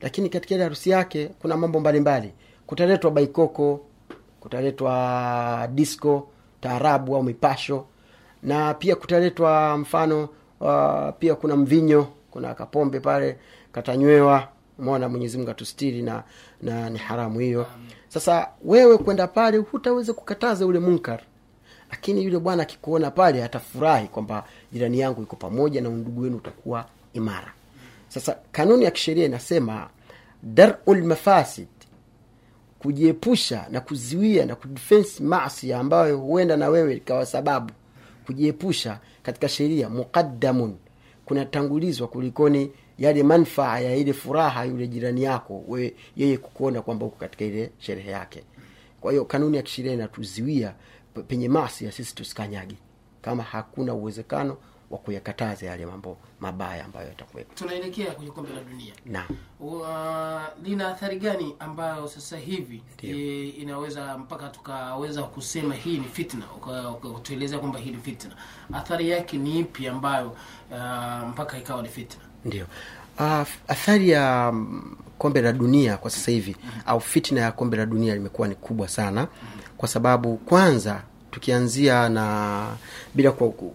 [0.00, 2.32] Lakini katika ile harusi yake kuna mambo mbalimbali.
[2.66, 3.80] Kutaletwa baikoko
[4.40, 6.28] kutaletwa disco
[6.60, 7.86] taarabu au mipasho.
[8.42, 10.28] Na pia kutaletwa mfano
[10.60, 13.38] uh, pia kuna mvinyo kuna kapombe pale
[13.76, 16.22] katanywewa umeona mwenyezi mungu atustiri na,
[16.62, 17.66] na ni haramu hiyo.
[18.08, 21.20] Sasa wewe kwenda pale hutaweza kukataza ule munkar.
[21.90, 26.86] Lakini yule bwana akikuona pale atafurahi kwamba jirani yangu iko pamoja na undugu wenu utakuwa
[27.12, 27.52] imara.
[28.08, 29.88] Sasa kanuni ya kisheria inasema
[30.42, 30.74] daru
[32.78, 37.72] kujiepusha na kuziwia na kudefense masi ambayo huenda na wewe ikawa sababu.
[38.26, 40.76] Kujiepusha katika sheria muqaddamun
[41.24, 47.16] kunatangulizwa kulikoni yale manfaa ya ile furaha yule jirani yako we, yeye kukuona kwamba uko
[47.16, 48.44] katika ile sherehe yake.
[49.00, 50.74] Kwa hiyo kanuni ya kisheria inatuziwia
[51.28, 52.76] penye masi ya sisi tusikanyagi
[53.22, 54.56] kama hakuna uwezekano
[54.90, 57.54] wa kuyakataza yale mambo mabaya ambayo yatakuwepo.
[57.54, 58.92] Tunaelekea kwenye kombe la dunia.
[59.06, 59.26] Naam.
[60.62, 66.90] Lina athari gani ambayo sasa hivi e, inaweza mpaka tukaweza kusema hii ni fitna uka-
[66.90, 68.36] uka- kutuelezea kwamba hii ni fitna?
[68.72, 70.28] Athari yake ni ipi ambayo
[70.70, 72.64] uh, mpaka ikawa ni fitna ndio.
[73.18, 76.56] Uh, athari ya um, kombe la dunia kwa sasa hivi
[76.86, 79.28] au fitna ya kombe la dunia limekuwa ni kubwa sana.
[79.76, 82.66] Kwa sababu kwanza tukianzia na
[83.14, 83.74] bila ku, ku,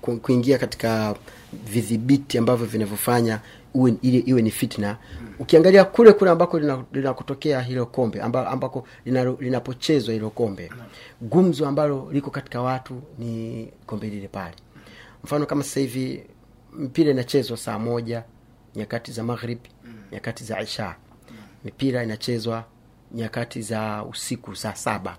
[0.00, 1.14] ku, kuingia katika
[1.52, 3.40] vidhibiti ambavyo vinavyofanya
[3.74, 4.96] uwe, ile iwe ni fitna
[5.38, 6.84] ukiangalia kule kule ambako lina-
[7.62, 10.70] hilo kombe amba, ambako linapochezwa linapochezwa hilo kombe
[11.20, 14.54] gumzo ambalo liko katika watu ni kombe lile pale.
[15.24, 16.22] Mfano kama sasa hivi
[16.78, 18.22] mpira inachezwa saa moja
[18.76, 19.58] nyakati za maghrib
[20.12, 20.94] nyakati za isha.
[21.64, 22.64] Mipira inachezwa
[23.14, 25.16] nyakati za usiku saa saba.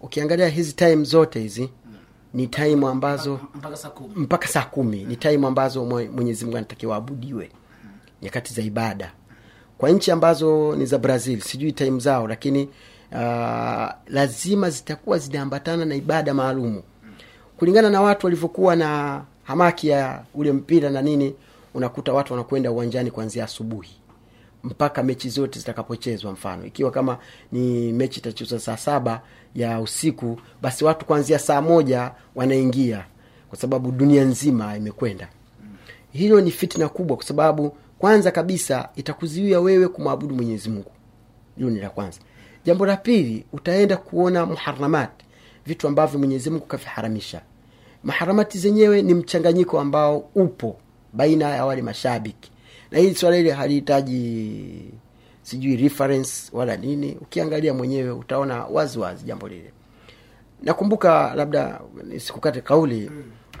[0.00, 1.70] Ukiangalia hizi time zote hizi
[2.34, 4.14] ni time ambazo mpaka saa kumi.
[4.16, 5.04] mpaka saa kumi.
[5.04, 7.50] Ni time ambazo Mwe- mwenyezi mungu anatakiwa abudiwe
[8.22, 9.12] nyakati za ibada.
[9.78, 12.68] Kwa nchi ambazo ni za brazil sijui time zao lakini
[13.12, 16.82] uh, lazima zitakuwa zinaambatana na ibada maalumu.
[17.56, 21.34] Kulingana na watu walivyokuwa na hamaki ya ule mpira na nini
[21.74, 23.90] unakuta watu wanakwenda uwanjani kuanzia asubuhi
[24.64, 26.64] mpaka mechi zote zitakapochezwa mfano.
[26.66, 27.18] Ikiwa kama
[27.52, 29.22] ni mechi itachezwa saa saba
[29.54, 33.04] ya usiku basi watu kuanzia saa moja wanaingia
[33.48, 35.28] kwa sababu dunia nzima imekwenda.
[36.12, 40.90] Hilo ni fitna kubwa kwa sababu kwanza kabisa itakuziwia wewe kumwabudu mwenyezi mungu.
[41.56, 42.20] Hilo ni la kwanza.
[42.64, 45.10] Jambo la pili utaenda kuona muharamat
[45.66, 47.40] vitu ambavyo mwenyezi mungu kaviharamisha
[48.02, 50.76] maharamati zenyewe ni mchanganyiko ambao upo
[51.12, 52.50] baina ya wale mashabiki.
[52.90, 54.92] Na hili swala hili halihitaji
[55.42, 57.18] sijui reference wala nini.
[57.20, 59.72] Ukiangalia mwenyewe utaona wazi wazi jambo lile.
[60.62, 61.80] Nakumbuka labda
[62.18, 63.10] sikukate kauli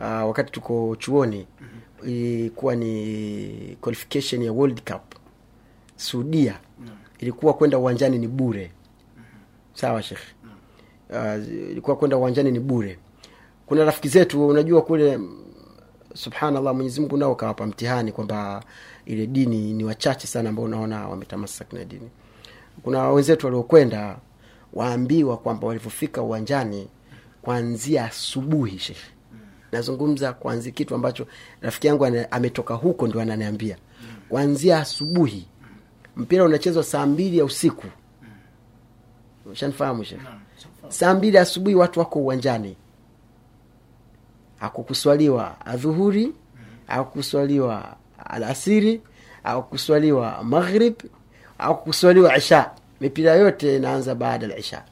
[0.00, 1.46] wakati tuko chuoni
[2.06, 5.14] ilikuwa ni qualification ya world cup.
[5.96, 6.58] Suudia
[7.18, 8.70] ilikuwa kwenda uwanjani ni bure.
[9.74, 10.20] Sawa shekh
[11.10, 12.98] uh, ilikuwa kwenda uwanjani ni bure
[13.68, 15.20] kuna rafiki zetu unajua kule
[16.14, 18.64] subhanallah mwenyezi mungu nao kawapa mtihani kwamba
[19.06, 22.10] ile dini ni wachache sana ambao unaona wametamasak na dini.
[22.82, 24.18] Kuna wenzetu waliokwenda
[24.72, 26.88] waambiwa kwamba walivyofika uwanjani
[27.42, 29.06] kuanzia asubuhi shekhe
[29.72, 31.26] nazungumza kuanzia kitu ambacho
[31.60, 33.76] rafiki yangu ana- ametoka huko ndo ananiambia.
[34.28, 35.46] Kuanzia asubuhi
[36.16, 37.86] mpira unachezwa saa mbili ya usiku.
[39.52, 40.22] Shanifahamu shekhe
[40.88, 42.76] saa mbili asubuhi watu wako uwanjani
[44.60, 46.32] hakukuswaliwa adhuhuri
[46.86, 49.02] hakukuswaliwa alasiri
[49.42, 50.94] hakukuswaliwa maghrib
[51.58, 52.70] hakukuswaliwa isha.
[53.00, 54.84] Mipira yote inaanza baada la isha.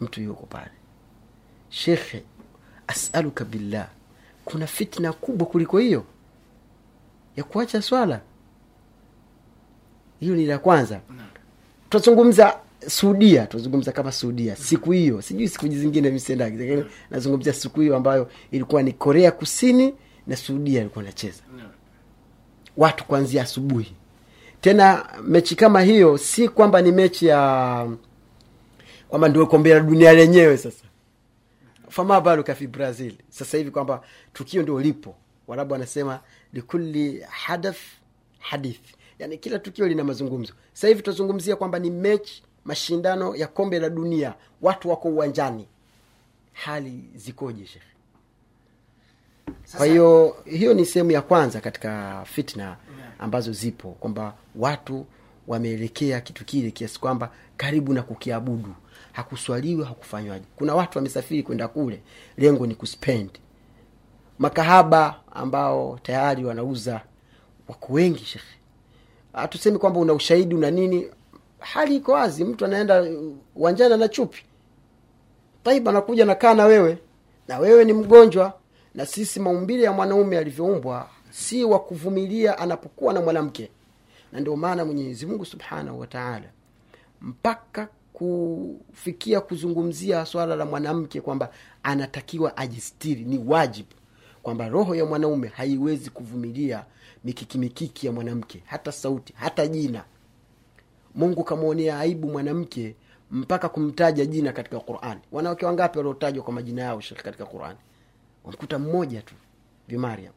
[0.00, 0.70] Mtu yuko pale.
[1.68, 2.22] Shekhe
[2.86, 3.88] asaluka billah.
[4.44, 6.04] Kuna fitna kubwa kuliko hiyo.
[7.36, 8.20] Ya kuacha swala.
[10.20, 11.00] Hiyo ni la kwanza.
[11.84, 18.30] Tutazungumza suudia tuzungumza kama suudia siku hiyo sijui siku zingine lakini nazungumzia siku hiyo ambayo
[18.50, 19.94] ilikuwa ni korea kusini
[20.26, 21.42] na suudia ilikuwa nacheza
[22.76, 23.92] watu kuanzia asubuhi.
[24.60, 27.90] Tena mechi kama hiyo si kwamba ni mechi ya
[29.08, 30.84] kwamba ndio kombe la dunia lenyewe sasa.
[31.88, 32.20] Fama
[32.70, 33.14] brazil.
[33.28, 35.14] Sasa hivi kwamba tukio ndio lipo.
[35.46, 36.20] Warabu wanasema
[36.52, 37.78] likulli hadath
[38.38, 38.80] hadith.
[39.18, 40.52] Yani kila tukio lina mazungumzo.
[40.72, 45.66] Sasa hivi tunazungumzia kwamba ni mechi mashindano ya kombe la dunia watu wako uwanjani.
[46.52, 47.86] Hali zikoje shekhe
[49.76, 52.76] kwa hiyo hiyo ni sehemu ya kwanza katika fitna
[53.18, 55.06] ambazo zipo kwamba watu
[55.46, 58.74] wameelekea kitu kile kiasi kwamba karibu na kukiabudu.
[59.12, 62.00] Hakuswaliwi hakufanywaji kuna watu wamesafiri kwenda kule
[62.36, 63.30] lengo ni kuspend.
[64.38, 67.00] Makahaba ambao tayari wanauza
[67.68, 68.54] wako wengi shekhe
[69.32, 71.06] hatusemi kwamba una ushahidi una nini
[71.60, 73.06] hali iko wazi mtu anaenda
[73.56, 74.44] uwanjani ana chupi.
[75.64, 76.98] Taib anakuja nakaa na wewe
[77.48, 78.54] na wewe ni mgonjwa
[78.94, 83.70] na sisi maumbile ya mwanaume alivyoumbwa si wa kuvumilia anapokuwa na mwanamke.
[84.32, 86.46] Na ndio maana mwenyezi mungu subhanahu wataala
[87.20, 91.50] mpaka kufikia kuzungumzia swala la mwanamke kwamba
[91.82, 93.88] anatakiwa ajistiri ni wajibu
[94.42, 96.84] kwamba roho ya mwanaume haiwezi kuvumilia
[97.24, 100.04] mikiki mikiki ya mwanamke hata sauti hata jina
[101.14, 102.94] mungu kamwonea aibu mwanamke
[103.30, 107.78] mpaka kumtaja jina katika qurani wanawake wangapi waliotajwa kwa majina yao shekh katika qurani
[108.44, 109.34] wamkuta mmoja tu
[109.88, 110.32] bimaryam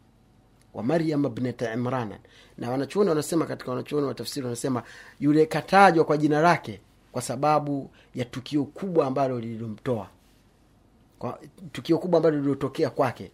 [0.74, 2.18] wa maryam bnata imrana
[2.58, 4.84] na wanachuoni wanasema katika wanachuoni wa tafsiri wanasema
[5.20, 6.80] yule katajwa kwa jina lake
[7.12, 10.08] kwa sababu ya tukio kubwa ambalo lililomtoa.
[11.20, 11.40] Kwa
[11.72, 13.32] tukio kubwa ambalo lililotokea kwake.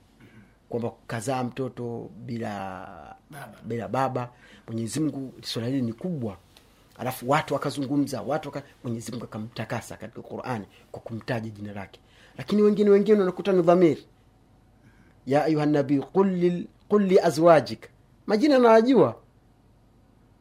[0.69, 3.57] Kwamba kazaa mtoto bila Baba.
[3.63, 4.29] bila baba.
[4.67, 6.37] Mwenyezi mungu swala hili ni kubwa
[6.99, 11.99] alafu watu wakazungumza watu waka, mwenyezi mungu akamtakasa katika qurani kwa kumtaja jina lake.
[12.37, 14.05] Lakini wengine wengine wanakuta ni dhamiri.
[15.25, 16.67] Ya ayuha nabii qul lil-
[16.99, 17.89] liazwajik
[18.27, 19.15] majina anayajua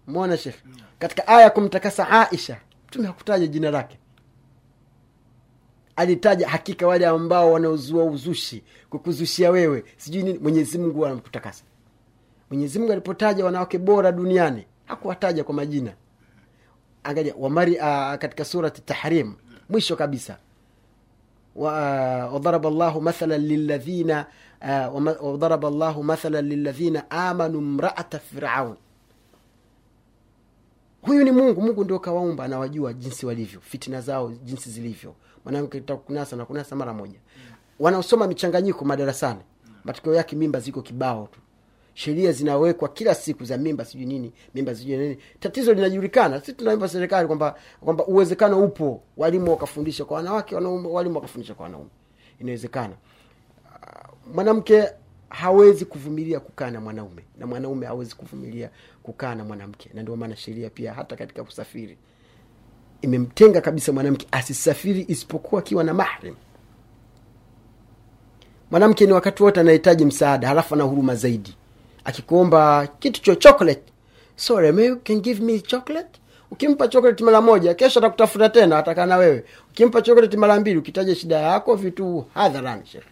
[0.06, 0.54] mona shekh
[0.98, 3.98] katika aya ya kumtakasa aisha mtume hakutaja jina lake.
[5.96, 9.84] Alitaja hakika wale ambao wanaozua uzushi kukuzushia wewe.
[9.96, 11.64] Sijui nini mwenyezi mungu anamkutakasa
[12.50, 15.92] mwenyezi mungu alipotaja wanawake bora duniani hakuwataja kwa majina
[17.04, 19.34] angalia wamari uh, katika surati tahrim
[19.68, 20.38] mwisho kabisa.
[21.56, 24.26] Wadharaba wadaraba llahu mathalan liladhina
[24.62, 28.76] uh, wama- llahu mathalan liladhina amanu mraata firaun.
[31.02, 31.60] Huyu ni mungu.
[31.60, 35.14] Mungu ndio kawaumba anawajua jinsi walivyo fitina zao jinsi zilivyo.
[35.44, 37.18] Mwanamke takunasa na kunasa mara moja.
[37.78, 39.40] Wanaosoma michanganyiko madarasani
[39.84, 41.40] matokeo yake mimba ziko kibao tu
[41.98, 45.18] sheria zinawekwa kila siku za mimba sijui nini mimba sijui nini.
[45.40, 46.40] Tatizo linajulikana.
[46.40, 49.02] Si tunaimba serikali kwamba kwamba uwezekano upo.
[49.16, 51.90] Walimu wakafundisha kwa wanawake wanaume walimu wakafundisha kwa wanaume.
[52.40, 52.94] Inawezekana.
[54.34, 54.88] Mwanamke
[55.28, 58.70] hawezi kuvumilia kukaa na mwanaume na mwanaume hawezi kuvumilia
[59.02, 59.90] kukaa na mwanamke.
[59.94, 61.98] Na ndio maana sheria pia hata katika kusafiri
[63.02, 66.34] imemtenga kabisa mwanamke asisafiri isipokuwa akiwa na mahrim
[68.70, 71.56] mwanamke ni wakati wote anahitaji msaada halafu ana huruma zaidi
[72.04, 73.82] akikuomba kitu cho chocolate.
[74.36, 76.20] Sorry may you can give me chocolate?
[76.50, 79.44] Ukimpa chocolate mara moja kesho atakutafuta tena atakaa na wewe.
[79.70, 83.08] Ukimpa chocolate mara mbili ukitaja shida yako vitu hadharani shekhe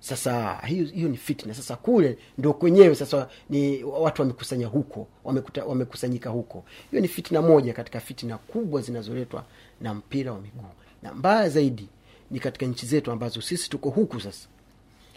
[0.00, 5.64] sasa hiyo hiyo ni fitna sasa kule ndo kwenyewe sasa ni watu wamekusanya huko wamekuta,
[5.64, 6.64] wamekusanyika huko.
[6.90, 9.44] Hiyo ni fitna moja katika fitna kubwa zinazoletwa
[9.80, 10.64] na mpira wa miguu.
[11.02, 11.88] Na mbaya zaidi
[12.30, 14.48] ni katika nchi zetu ambazo sisi tuko huku sasa.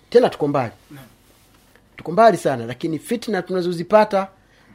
[0.10, 0.72] Tena tuko mbali
[2.00, 4.28] tuko mbali sana lakini fitna tunazozipata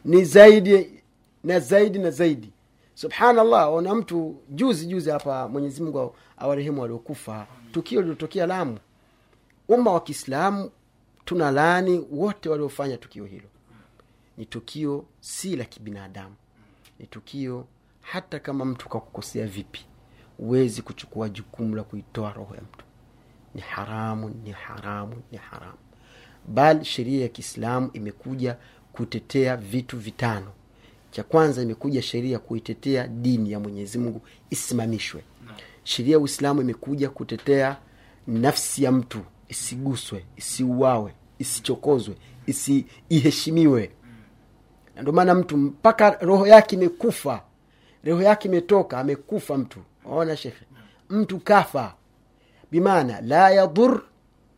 [0.04, 1.02] ni zaidi
[1.44, 2.52] na zaidi na zaidi.
[2.94, 7.46] Subhanallah ona mtu juzi juzi hapa mwenyezi mungu awarehemu waliokufa.
[7.72, 8.78] Tukio lilotokea lamu.
[9.68, 10.70] Umma wa kiislamu
[11.24, 13.48] tuna laani wote waliofanya tukio hilo.
[14.38, 16.34] Ni tukio si la kibinadamu.
[16.98, 17.66] Ni tukio
[18.00, 19.86] hata kama mtu kakukosea vipi
[20.38, 22.84] huwezi kuchukua jukumu la kuitoa roho ya mtu.
[23.54, 25.78] Ni haramu ni haramu ni haramu
[26.48, 28.56] bali sheria ya kiislamu imekuja
[28.92, 30.52] kutetea vitu vitano.
[31.10, 35.22] Cha kwanza imekuja sheria kuitetea dini ya mwenyezi mungu isimamishwe.
[35.84, 37.76] Sheria ya uislamu imekuja kutetea
[38.26, 42.14] nafsi ya mtu isiguswe isiuawe isichokozwe
[42.46, 43.90] isi iheshimiwe.
[44.96, 47.42] Na ndio maana mtu mpaka roho yake imekufa.
[48.04, 49.78] Roho yake imetoka amekufa mtu.
[50.04, 50.64] Ona shekhe
[51.10, 51.94] mtu kafa.
[52.70, 54.02] Bimaana la yadhur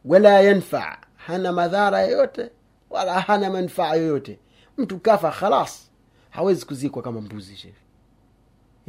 [0.05, 2.51] wala yanfaa hana madhara yoyote
[2.91, 4.39] wala hana manfaa yoyote.
[4.79, 5.91] Mtu kafa khalas
[6.31, 7.57] hawezi kuzikwa kama mbuzi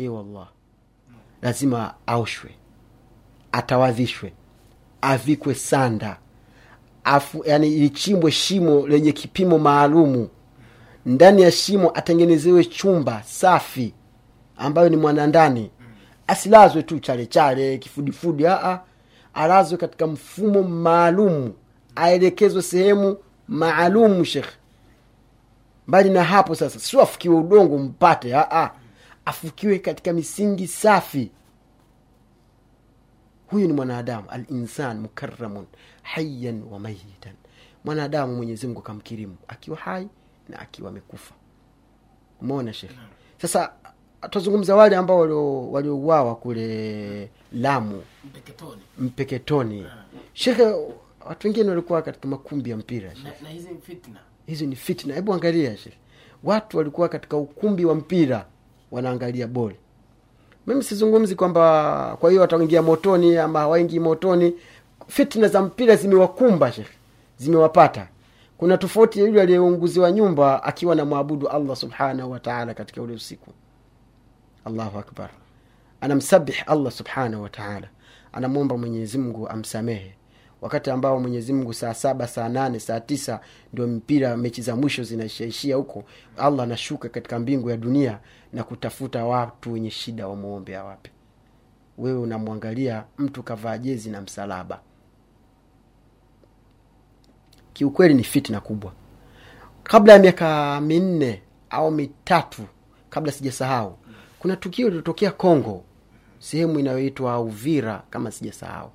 [0.09, 0.47] wallah.
[1.41, 2.55] Lazima aoshwe
[3.51, 4.33] atawadhishwe
[5.01, 6.19] avikwe sanda
[7.03, 10.29] afu yani lichimbwe shimo lenye kipimo maalumu.
[11.05, 13.93] Ndani ya shimo atengenezewe chumba safi
[14.57, 15.71] ambayo ni mwanandani.
[16.27, 18.79] Asilazwe tu chale chale kifudifudi aa
[19.33, 21.53] alazwe katika mfumo maalum
[21.97, 23.17] aelekezwe sehemu
[23.47, 24.49] maalum shekh
[25.87, 28.71] mbali na hapo sasa sio afukiwe udongo mpate aa
[29.25, 31.31] afukiwe katika misingi safi.
[33.47, 35.65] Huyu ni mwanadamu alinsan mukaramun
[36.01, 37.33] hayan wa mayitan
[37.85, 40.07] mwanadamu mwenyezimngu akamkirimu akiwa hai
[40.49, 41.33] na akiwa amekufa.
[42.41, 42.95] Umeona shekhe
[43.41, 43.73] sasa
[44.29, 48.03] tuzungumza wale ambao walio- waliouawa kule lamu.
[48.25, 48.81] Mpeketoni.
[48.97, 49.85] Mpeketoni.
[50.33, 50.75] Shekhe
[51.27, 54.19] watu wengine walikuwa katika makumbi ya mpira na, na hizi ni fitna.
[54.45, 55.13] Hizo ni fitna.
[55.13, 55.93] Hebu angalia shef
[56.43, 58.45] watu walikuwa katika ukumbi wa mpira
[58.91, 59.75] wanaangalia boli
[60.67, 64.53] mimi sizungumzi kwamba kwa hiyo wataingia motoni ama hawaingii motoni.
[65.07, 66.87] Fitna za mpira zimewakumba shekh
[67.37, 68.07] zimewapata.
[68.57, 73.51] Kuna tofauti ya yule aliyeunguziwa nyumba akiwa na mwabudu allah subhanahu wataala katika ule usiku.
[74.65, 75.29] Allahu akbar.
[76.01, 77.87] Anamsabih allah subhanahu wataala
[78.33, 80.13] anamwomba mwenyezimngu amsamehe
[80.61, 83.39] wakati ambao mwenyezi mungu saa saba saa nane saa tisa
[83.73, 86.03] ndio mpira mechi za mwisho zinaishaishia huko.
[86.37, 88.19] Allah anashuka katika mbingu ya dunia
[88.53, 91.11] na kutafuta watu wenye shida wamwombe awape.
[91.97, 94.79] Wewe unamwangalia mtu kavaa jezi na msalaba.
[97.73, 98.93] Kiukweli ni fitna kubwa.
[99.83, 102.61] Kabla ya miaka minne au mitatu
[103.09, 103.97] kabla sijasahau
[104.39, 105.83] kuna tukio lilotokea congo
[106.39, 108.91] sehemu inayoitwa uvira kama sijasahau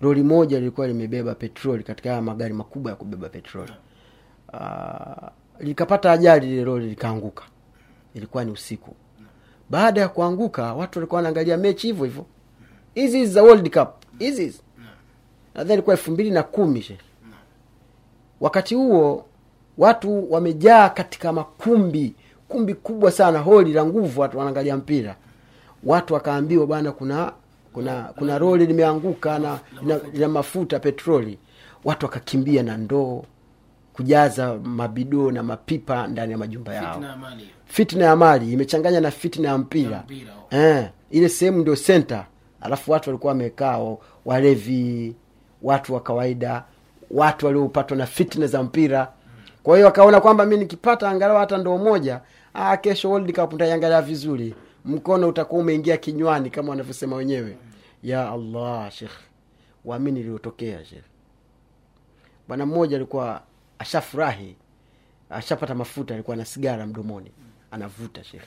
[0.00, 3.72] lori moja lilikuwa limebeba petroli katika haya magari makubwa ya kubeba petroli.
[4.52, 5.28] Uh,
[5.60, 7.44] likapata ajali lile lori likaanguka.
[8.14, 8.94] Ilikuwa ni usiku.
[9.70, 12.26] Baada ya kuanguka watu walikuwa wanaangalia mechi hivyo hivyo.
[12.94, 13.88] Hizi za world cup.
[14.18, 14.60] Hizi
[15.54, 16.98] nadhani ilikuwa elfu mbili na kumi she
[18.40, 19.24] wakati huo
[19.78, 22.14] watu wamejaa katika makumbi.
[22.48, 25.16] Kumbi kubwa sana holi la nguvu watu wanaangalia mpira.
[25.84, 27.32] Watu wakaambiwa bwana kuna
[27.72, 29.58] kuna kuna roli limeanguka na
[30.12, 31.38] lina mafuta petroli.
[31.84, 33.24] Watu wakakimbia na ndoo
[33.92, 36.94] kujaza mabidoo na mapipa ndani ya majumba yao.
[36.94, 37.50] Fitna ya mali.
[37.66, 40.04] Fitna ya mali imechanganya na fitna ya mpira.
[40.52, 40.56] Oh.
[40.56, 42.26] eh, ile sehemu ndio senta,
[42.60, 43.78] alafu watu walikuwa wamekaa
[44.24, 45.14] walevi
[45.62, 46.64] watu wa kawaida
[47.10, 49.12] watu waliopatwa na fitna za mpira.
[49.62, 52.20] Kwa hiyo wakaona kwamba mi nikipata angalau hata ndoo moja
[52.54, 54.54] ah, kesho world cup ntaiangalia vizuri
[54.84, 57.56] mkono utakuwa umeingia kinywani kama wanavyosema wenyewe.
[58.02, 59.12] Ya allah shekh
[59.84, 61.04] waamini iliyotokea shekh
[62.48, 63.42] bwana mmoja alikuwa
[63.78, 64.56] ashafurahi
[65.30, 67.30] ashapata mafuta alikuwa na sigara mdomoni.
[67.70, 68.46] Anavuta shekhe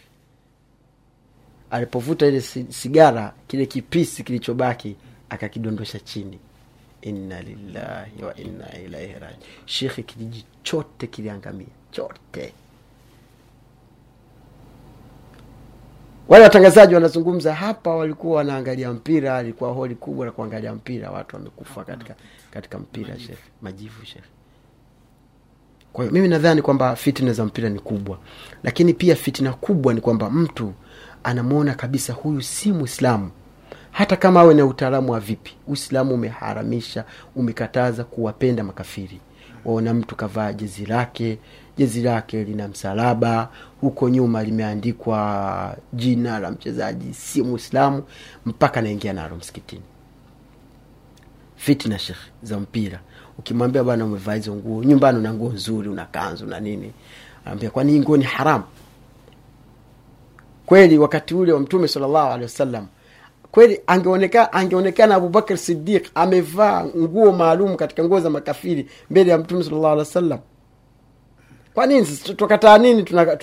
[1.71, 4.95] alipovuta ile sigara kile kipisi kilichobaki
[5.29, 6.39] akakidondosha chini.
[7.01, 9.45] Inna lillahi wa inna ilaihi raji.
[9.65, 12.53] Shekhe kijiji chote kiliangamia chote
[16.27, 21.11] wale watangazaji wanazungumza hapa walikuwa wanaangalia mpira alikuwa holi kubwa la kuangalia mpira.
[21.11, 22.15] Watu wamekufa katika
[22.51, 24.23] katika mpira shef, majivu shef.
[25.93, 28.17] kwa hiyo mimi nadhani kwamba fitna za mpira ni kubwa.
[28.63, 30.73] Lakini pia fitna kubwa ni kwamba mtu
[31.23, 33.31] anamwona kabisa huyu si mwislamu
[33.91, 37.05] hata kama awe na utaalamu wa vipi uislamu umeharamisha
[37.35, 39.19] umekataza kuwapenda makafiri.
[39.65, 41.39] Waona mtu kavaa jezi lake
[41.77, 43.49] jezi lake lina msalaba.
[43.81, 48.03] Huko nyuma limeandikwa jina la mchezaji si mwislamu
[48.45, 49.81] mpaka anaingia nalo msikitini.
[51.55, 52.99] Fitna shekh za mpira.
[53.39, 56.91] Ukimwambia bwana umevaa hizo nguo nyumbani una nguo nzuri una kanzu na nini?
[57.45, 58.63] Anaambia kwani hii nguo ni haramu?
[60.65, 62.87] Kweli wakati ule wa mtume salllahu alehi wasallam
[63.51, 69.63] kweli angeonekana angeonekana abubakar sidiq amevaa nguo maalum katika nguo za makafiri mbele ya mtume
[69.63, 70.39] salllahu alehi wasallam
[71.73, 72.05] kwa nini?
[72.35, 73.03] Twakataa nini?
[73.03, 73.37] Tunakubali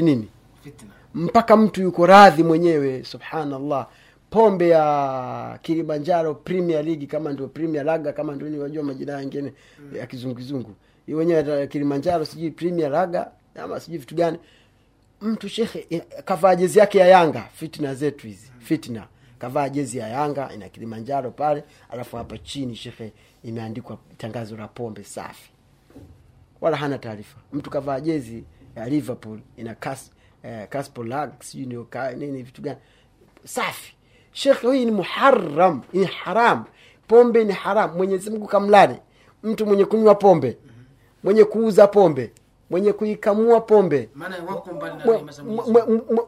[0.00, 0.28] tuna nini?
[0.64, 0.90] Fitna.
[1.14, 3.88] Mpaka mtu yuko radhi mwenyewe subhanallah.
[4.30, 9.50] Pombe ya kilimanjaro premier league kama ndio premier laga kama ndio ni wajua majina mm.
[9.96, 10.74] ya kizunguzungu.
[11.08, 13.30] Wenyewe kilimanjaro sijui premier laga
[13.62, 14.38] ama sijui vitu gani.
[15.20, 17.48] Mtu shekhe kavaa jezi yake ya yanga.
[17.54, 19.06] Fitna zetu hizi fitna.
[19.38, 23.12] Kavaa jezi ya yanga ina kilimanjaro pale alafu hapa chini shekhe
[23.44, 25.50] imeandikwa tangazo la pombe safi
[26.60, 27.36] wala hana taarifa.
[27.52, 28.44] Mtu kavaa jezi
[28.76, 30.10] ya liverpool ina kas,
[30.42, 31.86] eh, kaspolag sijui
[32.16, 32.78] nini vitu gani.
[33.44, 33.94] Safi.
[34.32, 36.64] Shekhe hii ni muharam ni haram.
[37.08, 37.96] Pombe ni haram.
[37.96, 38.96] Mwenyezi mungu kamlani.
[39.42, 40.58] Mtu mwenye kunywa pombe
[41.24, 42.32] mwenye kuuza pombe
[42.70, 44.08] mwenye kuikamua pombe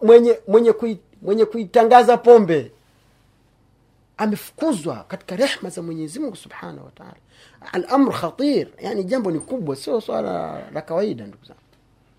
[0.02, 0.38] mwenye
[1.22, 2.72] mwenye kuitangaza pombe
[4.18, 7.14] amefukuzwa katika rehma za mwenyezi mungu subhanahu wataala
[7.72, 11.60] alamru khatir yani jambo ni kubwa sio swala la kawaida ndugu zangu.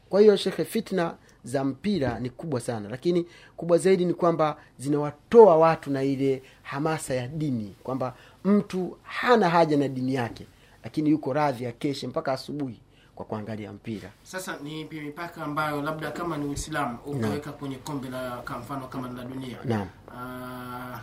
[0.10, 3.26] Kwa hiyo shekhe fitna za mpira ni kubwa sana lakini
[3.58, 9.78] kubwa zaidi ni kwamba zinawatoa watu na ile hamasa ya dini kwamba mtu hana haja
[9.78, 10.48] na dini yake
[10.84, 12.80] lakini yuko radhi akeshe mpaka asubuhi
[13.16, 14.10] kwa kuangalia mpira.
[14.24, 19.24] Sasa ni mipaka ambayo labda kama ni uislamu ukaweka kwenye kombe la mfano kama la
[19.24, 19.58] dunia.
[19.66, 19.88] Naam.
[20.18, 21.00] Ah,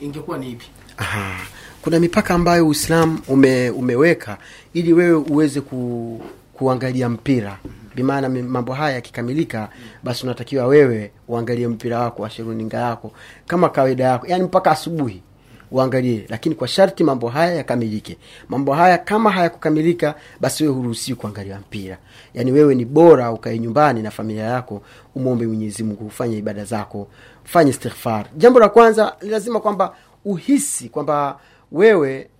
[0.00, 0.66] ingekuwa ni ipi?
[0.96, 1.36] Aha.
[1.82, 4.38] kuna mipaka ambayo uislamu ume, umeweka
[4.74, 6.20] ili wewe uweze ku,
[6.52, 7.58] kuangalia mpira.
[7.94, 9.68] Bimaana mambo haya yakikamilika
[10.02, 13.12] basi unatakiwa wewe uangalie mpira wako washe runinga yako.
[13.46, 15.22] Kama kawaida yako yani mpaka asubuhi
[15.70, 16.26] uangalie.
[16.28, 18.18] Lakini kwa sharti mambo haya yakamilike.
[18.48, 21.98] Mambo haya kama hayakukamilika basi wewe huruhusiwi kuangalia mpira.
[22.34, 24.82] Yaani wewe ni bora ukae nyumbani na familia yako
[25.14, 27.08] umwombe mwenyezi mungu ufanye ibada zako
[27.44, 28.26] fanye istighfar.
[28.36, 31.40] Jambo la kwanza lazima kwamba uhisi kwamba
[31.72, 32.30] wewe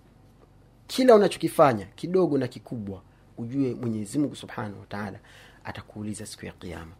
[0.87, 3.01] kila unachokifanya kidogo na kikubwa
[3.39, 5.19] ujue mwenyezi mungu subhanahu wataala
[5.65, 6.93] atakuuliza siku ya kiama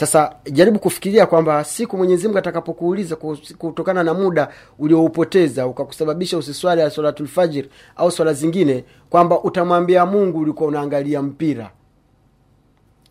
[0.00, 3.16] sasa jaribu kufikiria kwamba siku mwenyezi mungu atakapokuuliza
[3.58, 10.68] kutokana na muda ulioupoteza ukakusababisha usiswali ya solatulfajir au swala zingine kwamba utamwambia mungu ulikuwa
[10.68, 11.70] unaangalia mpira.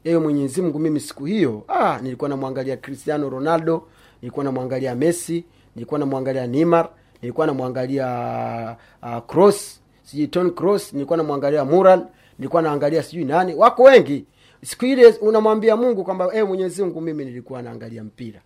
[0.04, 3.84] Ewe mwenyezi mungu mimi siku hiyo ah, nilikuwa namwangalia cristiano ronaldo
[4.22, 6.90] nilikuwa namwangalia messi nilikuwa namwangalia neymar
[7.22, 12.06] nilikuwa namwangalia uh, cross sijui ton cross nilikuwa namwangalia mural
[12.40, 13.56] nilikuwa naangalia sijui nani.
[13.56, 14.26] Wako wengi
[14.64, 18.42] siku ile unamwambia mungu kwamba e, mwenyezi mungu mimi nilikuwa naangalia mpira.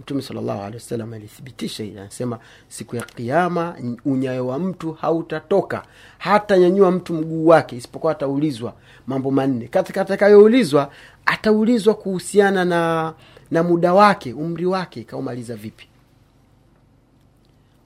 [0.00, 5.82] Mtume salllahu alithibitisha hili anasema siku ya kiama unyayo wa mtu hautatoka
[6.18, 8.74] hata nyanyua mtu mguu wake isipokuwa ataulizwa
[9.06, 9.68] mambo manne.
[9.68, 10.92] Katika atakayoulizwa
[11.26, 13.14] ataulizwa kuhusiana na
[13.50, 15.88] na muda wake umri wake kaumaliza vipi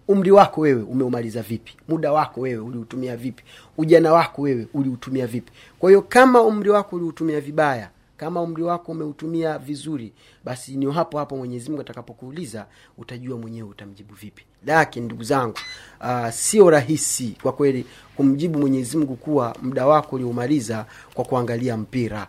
[0.09, 1.77] umri wako wewe umeumaliza vipi?
[1.89, 3.45] Muda wako wewe uliutumia vipi?
[3.79, 5.53] Ujana wako wewe uliutumia vipi?
[5.79, 10.13] Kwa hiyo kama umri wako uliutumia vibaya kama umri wako umeutumia vizuri
[10.45, 12.67] basi ni hapo hapo mwenyezi mungu atakapokuuliza
[12.99, 14.45] utajua mwenyewe utamjibu vipi.
[14.67, 15.55] Lakini ndugu zangu
[16.01, 17.87] uh, sio rahisi kwa kweli
[18.17, 22.27] kumjibu mwenyezi mungu kuwa muda wako uliumaliza kwa kuangalia mpira.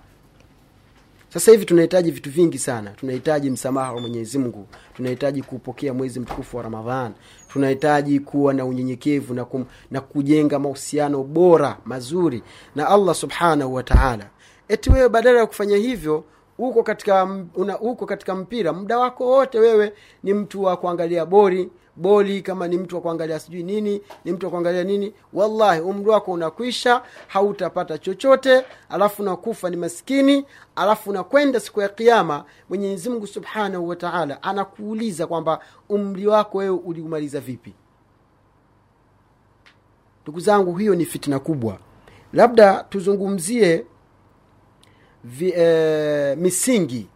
[1.34, 2.90] Sasa hivi tunahitaji vitu vingi sana.
[2.90, 4.68] Tunahitaji msamaha wa mwenyezi mungu.
[4.96, 7.14] Tunahitaji kupokea mwezi mtukufu wa ramadhan
[7.48, 12.44] tunahitaji kuwa na unyenyekevu na, kum, na kujenga mahusiano bora mazuri
[12.76, 14.30] na allah subhanahu wa taala.
[14.68, 16.24] Eti wewe badala ya kufanya hivyo
[16.58, 17.24] uko katika
[17.56, 18.74] una, uko katika mpira.
[18.74, 19.94] Muda wako wote wewe
[20.24, 24.46] ni mtu wa kuangalia bori boli kama ni mtu wa kuangalia sijui nini ni mtu
[24.46, 30.46] wa kuangalia nini wallahi umri wako unakwisha hautapata chochote alafu unakufa ni maskini
[30.76, 37.40] alafu unakwenda siku ya kiama mwenyezi mungu subhanahu wataala anakuuliza kwamba umri wako wewe uliumaliza
[37.40, 37.74] vipi.
[40.24, 41.78] Ndugu zangu hiyo ni fitna kubwa.
[42.34, 43.86] Labda tuzungumzie
[45.24, 47.08] vi, e, misingi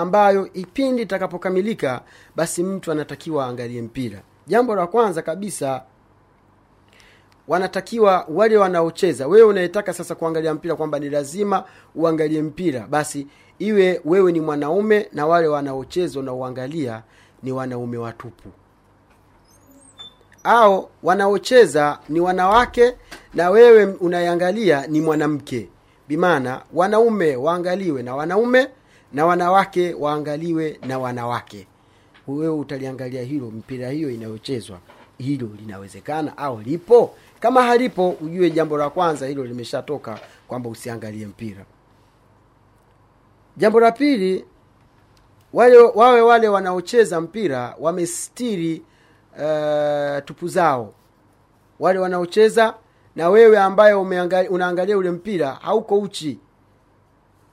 [0.00, 2.00] ambayo ipindi itakapokamilika
[2.36, 4.22] basi mtu anatakiwa aangalie mpira.
[4.46, 5.82] Jambo la kwanza kabisa
[7.48, 13.26] wanatakiwa wale wanaocheza wewe unayetaka sasa kuangalia mpira kwamba ni lazima uangalie mpira basi
[13.58, 17.02] iwe wewe ni mwanaume na wale wanaocheza unaoangalia
[17.42, 18.48] ni wanaume watupu.
[20.44, 22.94] Au wanaocheza ni wanawake
[23.34, 25.68] na wewe unayeangalia ni mwanamke.
[26.08, 28.68] Bimaana wanaume waangaliwe na wanaume
[29.16, 31.66] na wanawake waangaliwe na wanawake.
[32.28, 34.78] Wewe utaliangalia hilo mpira hiyo inayochezwa
[35.18, 37.14] hilo linawezekana au lipo?
[37.40, 41.64] Kama halipo ujue jambo la kwanza hilo limeshatoka kwamba usiangalie mpira.
[43.56, 44.44] Jambo la pili
[45.52, 48.82] wale wawe wale wanaocheza mpira wamestiri
[49.32, 50.92] uh, tupu zao.
[51.80, 52.74] Wale wanaocheza
[53.16, 53.94] na wewe ambaye
[54.50, 56.38] unaangalia ule mpira hauko uchi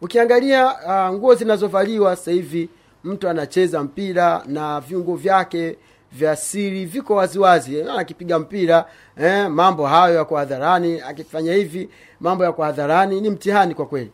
[0.03, 2.69] ukiangalia uh, nguo zinazovaliwa sasa hivi
[3.03, 5.77] mtu anacheza mpira na viungo vyake
[6.11, 7.81] vya siri viko waziwazi.
[7.81, 8.85] Akipiga mpira
[9.17, 11.01] eh, mambo hayo yako hadharani.
[11.01, 11.89] Akifanya hivi
[12.19, 13.21] mambo yako hadharani.
[13.21, 14.11] Ni mtihani kwa kweli.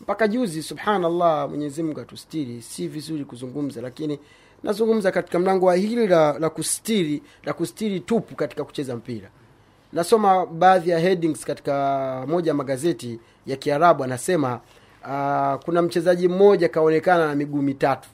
[0.00, 2.62] Mpaka juzi subhanallah mwenyezi atustiri.
[2.62, 4.18] Si vizuri kuzungumza lakini
[4.62, 9.28] nazungumza katika mlango wa hili la, la kustiri la kustiri tupu katika kucheza mpira.
[9.92, 14.04] Nasoma baadhi ya headings katika moja ya magazeti ya kiarabu.
[14.04, 14.60] Anasema
[15.04, 18.08] uh, kuna mchezaji mmoja kaonekana na miguu mitatu.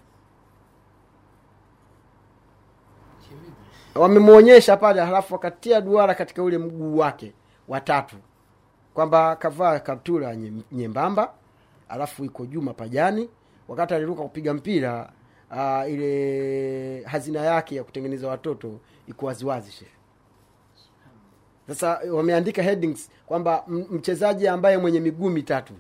[3.95, 7.33] Wamemwonyesha pale halafu wakatia duara katika ule mguu wake
[7.69, 8.17] watatu.
[8.95, 11.33] Kwamba kavaa kaptura nye- nyembamba
[11.89, 13.29] alafu iko juu mapajani.
[13.69, 15.13] Wakati aliruka kupiga mpira
[15.51, 19.91] uh, ile hazina yake ya kutengeneza watoto iko waziwazi shehe.
[21.69, 25.73] Sasa wameandika headings kwamba mchezaji ambaye mwenye miguu mitatu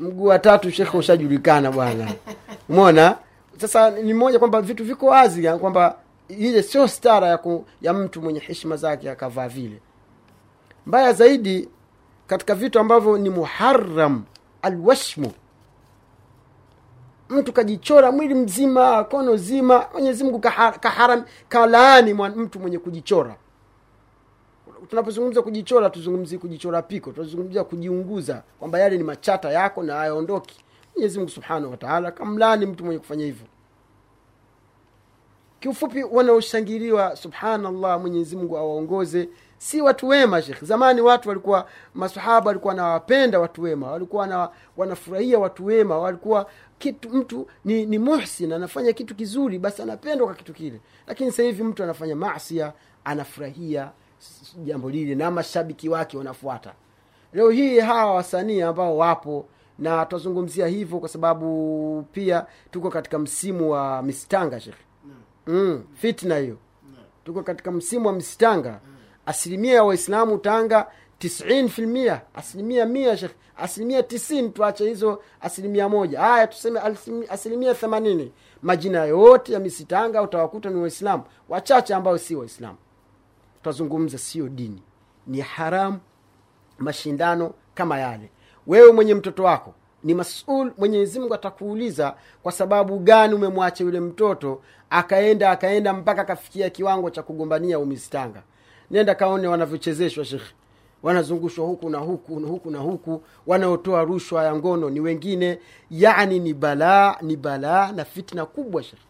[0.00, 2.12] mguu wa tatu shekhe ushajulikana bwana.
[2.68, 3.16] Umeona?
[3.60, 5.96] Sasa ni moja kwamba vitu viko wazi kwamba
[6.28, 9.80] ile sio stara ya, ku, ya mtu mwenye heshima zake akavaa vile.
[10.86, 11.68] Mbaya zaidi
[12.26, 14.24] katika vitu ambavyo ni muharam
[14.62, 15.32] alwashmu.
[17.28, 23.36] Mtu kajichora mwili mzima kono zima mwenyezi mungu kaha- kaharam kalaani mtu mwenye kujichora
[24.88, 30.64] tunapozungumza kujichora tuzungumzi kujichora piko tunazungumzia kujiunguza kwamba yale ni machata yako na hayaondoki.
[30.94, 33.46] Mwenyezi mungu subhanahu wataala kamlani mtu mwenye kufanya hivyo.
[35.60, 39.28] Kiufupi wanaoshangiliwa subhanallah mwenyezi awaongoze.
[39.58, 45.38] Si watu wema shekh zamani watu walikuwa masahaba walikuwa nawapenda watu wema walikuwa na, wanafurahia
[45.38, 50.52] watu wema walikuwa kitu mtu ni, ni muhsin anafanya kitu kizuri basi anapendwa kwa kitu
[50.54, 50.80] kile.
[51.06, 52.72] Lakini sasa hivi mtu anafanya masia
[53.04, 53.90] anafurahia
[54.64, 56.72] jambo lile na mashabiki wake wanafuata.
[57.32, 59.46] Leo hii hawa wasanii ambao wapo
[59.78, 64.84] na tutazungumzia hivyo kwa sababu pia tuko katika msimu wa mistanga shekhe
[65.46, 66.56] mm, fitna hiyo.
[67.24, 68.80] Tuko katika msimu wa mistanga.
[69.26, 70.86] Asilimia ya waislamu tanga
[71.18, 76.20] tisin filmia asilimia mia shekh asilimia tisini tuache hizo asilimia moja.
[76.20, 76.80] Haya tuseme
[77.28, 78.32] asilimia themanini.
[78.62, 81.22] Majina yote ya misitanga utawakuta ni waislamu.
[81.48, 82.76] Wachache ambao si waislamu
[83.66, 84.82] tutazungumza sio dini.
[85.26, 85.98] Ni haramu
[86.78, 88.30] mashindano kama yale.
[88.66, 94.62] Wewe mwenye mtoto wako ni masul mwenyezi mungu atakuuliza kwa sababu gani umemwacha yule mtoto
[94.90, 98.42] akaenda akaenda mpaka akafikia kiwango cha kugombania umistanga.
[98.90, 100.54] Nenda kaone wanavyochezeshwa shekhe
[101.02, 103.22] wanazungushwa huku na huku na huku na huku.
[103.46, 105.58] Wanaotoa rushwa ya ngono ni wengine.
[105.90, 109.02] Yani ni balaa ni balaa na fitna kubwa shekhe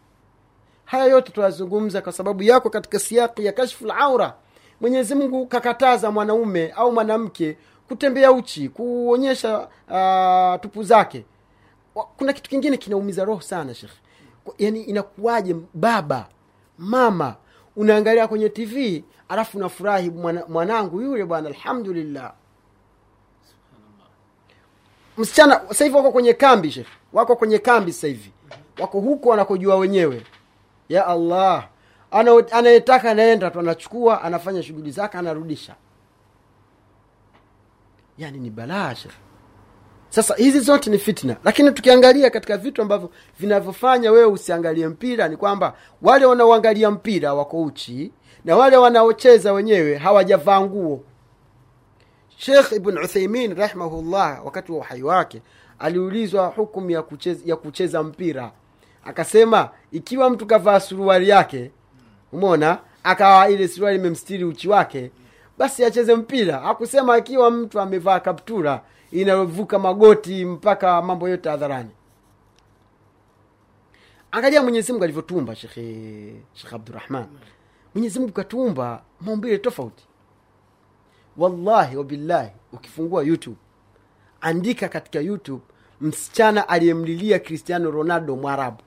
[0.86, 4.34] haya yote tunazungumza kwa sababu yako katika siaki ya kashfu laura
[4.81, 7.57] mwenyezi mungu kakataza mwanaume au mwanamke
[7.89, 9.59] kutembea uchi kuonyesha
[9.91, 11.24] uh, tupu zake.
[12.16, 13.93] Kuna kitu kingine kinaumiza roho sana shekh
[14.59, 16.27] yani inakuwaje baba
[16.79, 17.35] mama
[17.77, 22.33] unaangalia kwenye tv alafu unafurahi mwana, mwanangu yule bwana alhamdulillah.
[25.18, 28.31] Msichana sasa hivi wako kwenye kambi shekh wako kwenye kambi sasa hivi.
[28.79, 30.22] Wako huko wanakojua wenyewe.
[30.89, 31.68] Ya allah
[32.53, 35.75] anayetaka anaenda tu anachukua anafanya shughuli zake anarudisha.
[38.19, 38.95] Yani ni balaa
[40.09, 41.37] sasa hizi zote ni fitna.
[41.45, 43.11] Lakini tukiangalia katika vitu ambavyo
[43.41, 48.12] vinavyofanya wewe usiangalie mpira ni kwamba wale wanaoangalia mpira wako uchi
[48.45, 51.05] na wale wanaocheza wenyewe hawajavaa nguo.
[52.37, 55.43] Shekh ibn utheimin rahimahullah wakati wa uhai wake
[55.79, 58.53] aliulizwa hukumu ya kucheza, ya kucheza mpira.
[59.05, 61.71] Akasema ikiwa mtu kavaa suruali yake
[62.41, 65.11] umona akawa ile suruali imemstiri uchi wake.
[65.59, 66.62] Basi acheze mpira.
[66.62, 71.91] Akusema akiwa mtu amevaa kaptura inayovuka magoti mpaka mambo yote hadharani.
[74.30, 77.26] Angalia mwenyezimungu alivyotumba shekhe shekh abdurahman
[77.95, 80.05] mwenyezi katumba maumbile tofauti.
[81.37, 83.57] Wallahi wabillahi ukifungua youtube
[84.41, 85.62] andika katika youtube
[86.01, 88.82] msichana aliyemlilia cristiano ronaldo mwarabu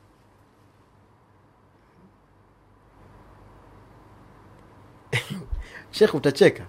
[5.91, 6.65] shekh utacheka.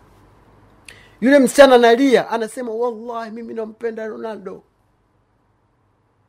[1.20, 4.62] Yule msichana analia anasema wallahi mimi nampenda ronaldo.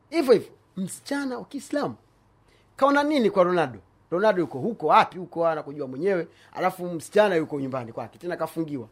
[0.10, 1.96] Hivyo hivyo msichana wa kiislamu
[2.76, 3.80] kaona nini kwa ronaldo?
[4.12, 5.18] Ronaldo yuko huko wapi?
[5.18, 8.88] Huko anakujua mwenyewe alafu msichana yuko nyumbani kwake tena kafungiwa.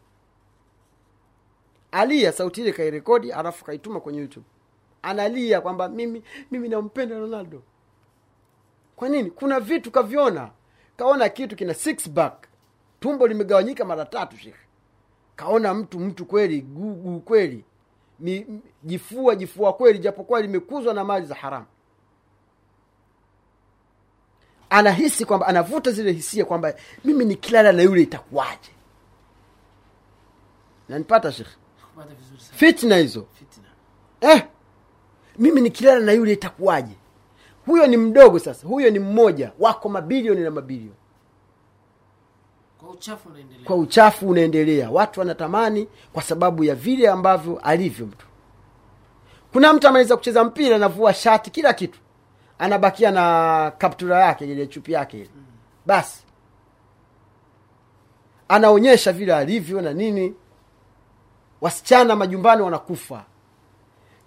[1.92, 4.46] Alia sauti ile kairekodi alafu kaituma kwenye youtube.
[5.02, 7.62] Analia kwamba mimi mimi nampenda ronaldo.
[8.96, 9.30] Kwa nini?
[9.30, 10.50] Kuna vitu kaviona.
[10.96, 12.46] Kaona kitu kina six back
[13.00, 14.58] tumbo limegawanyika mara tatu shekhe.
[15.36, 17.64] Kaona mtu mtu kweli gugu kweli.
[18.84, 21.66] Jifua jifua kweli japokuwa limekuzwa na mali za haramu.
[24.70, 26.74] Anahisi kwamba anavuta zile hisia kwamba
[27.04, 28.70] mimi nikilala na yule itakuwaje?
[30.88, 31.50] Nanipata shekhe?
[32.52, 33.26] Fitna hizo.
[33.38, 33.64] Fitna.
[34.20, 34.46] Eh,
[35.38, 36.94] mimi nikilala na yule itakuwaje?
[37.66, 38.66] Huyo ni mdogo sasa.
[38.68, 39.52] Huyo ni mmoja.
[39.58, 40.94] Wako mabilioni na mabilioni
[42.80, 43.64] kwa uchafu unaendelea.
[43.66, 44.90] Kwa uchafu unaendelea.
[44.90, 48.26] Watu wanatamani kwa sababu ya vile ambavyo alivyo mtu.
[49.52, 51.98] Kuna mtu anaweza kucheza mpira anavua shati kila kitu.
[52.58, 55.30] Anabakia na kaptura yake ile chupi yake ile.
[55.86, 56.22] Basi.
[58.48, 60.34] Anaonyesha vile alivyo na nini.
[61.60, 63.24] Wasichana majumbani wanakufa.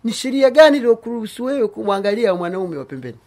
[0.03, 3.17] Ni sheria gani iliyokuruhusu wewe kumwangalia mwanaume wa pembeni?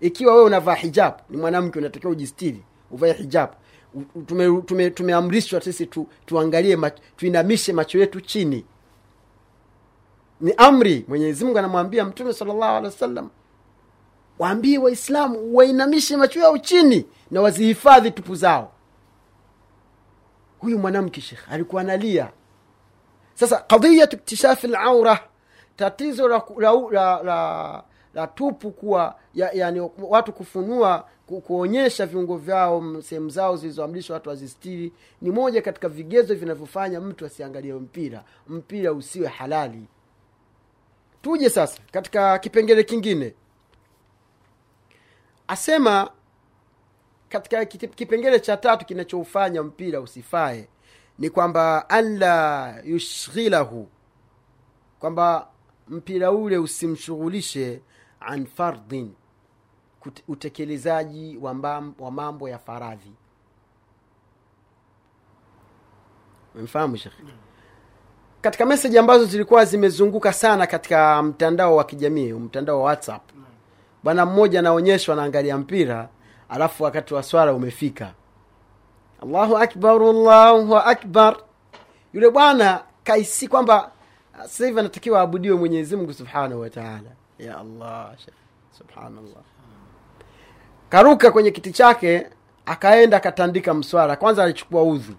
[0.00, 3.50] Ikiwa wewe unavaa hijabu, ni mwanamke unatakiwa ujistiri uvae hijab.
[3.94, 6.78] U- u- tume- tume- tumeamrishwa sisi tu, tuangalie
[7.16, 8.64] tuinamishe macho yetu chini.
[10.40, 13.30] Ni amri mwenyezi mungu anamwambia mtume salllahu alehi wasallam
[14.38, 18.72] waambie waislamu wainamishe macho yao chini na wazihifadhi tupu zao.
[20.58, 22.32] Huyu mwanamke shekh alikuwa analia.
[23.34, 25.20] Sasa qadiyatu iktishafi laura
[25.76, 27.84] tatizo la, la, la, la,
[28.18, 34.28] la tupu kuwa ya, yani watu kufunua ku, kuonyesha viungo vyao sehemu zao zilizoamrishwa watu
[34.28, 34.92] wazistiri
[35.22, 39.86] ni moja katika vigezo vinavyofanya mtu asiangalie mpira mpira usiwe halali.
[41.22, 43.34] Tuje sasa katika kipengele kingine.
[45.48, 46.10] Asema
[47.28, 50.68] katika kipengele cha tatu kinachoufanya mpira usifae
[51.18, 53.88] ni kwamba anla yushghilahu
[54.98, 55.48] kwamba
[55.88, 57.80] mpira ule usimshughulishe
[58.20, 59.12] an fardhin
[60.28, 63.12] utekelezaji wa, mbam, wa mambo ya faradhi.
[66.54, 67.22] Mfahamu shekhe
[68.40, 73.22] katika meseji ambazo zilikuwa zimezunguka sana katika mtandao wa kijamii mtandao wa whatsapp
[74.02, 76.08] bwana mmoja anaonyeshwa anaangalia mpira
[76.48, 78.12] alafu wakati wa swala umefika.
[79.22, 81.36] Allahu akbar allahu akbar.
[82.12, 83.90] Yule bwana kaisi kwamba
[84.42, 88.37] sasa hivi anatakiwa aabudiwe mwenyezi mungu subhanahu wa taala ya allah Sheikh.
[88.77, 89.43] subhanallah
[90.89, 92.27] karuka kwenye kiti chake
[92.65, 95.13] akaenda akatandika mswara kwanza alichukua udhu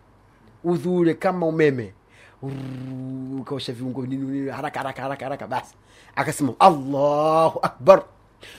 [0.64, 1.94] udhu ule kama umeme
[2.42, 5.74] Urrrr, ukaosha viungo nini nini, haraka haraka haraka haraka basi
[6.16, 8.02] akasema allahu akbar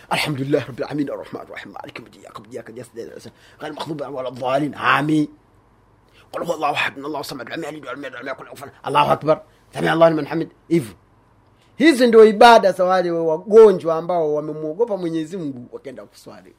[0.10, 3.32] alhamdulillah rabbil alamin arrahman arrahim malik yawmiddin iyyaka na'budu wa iyyaka nasta'in
[3.62, 5.28] غير المغضوب عليهم ولا الضالين آمين
[6.34, 9.14] قل هو الله احد الله الصمد لم يلد ولم يولد ولم يكن له كفوا الله
[9.14, 9.41] اكبر
[9.74, 10.93] سمع الله liman hamid hivyo
[11.81, 16.55] hizi ndio ibada za wale wagonjwa ambao wamemwogopa mwenyezi mungu wakaenda kuswali.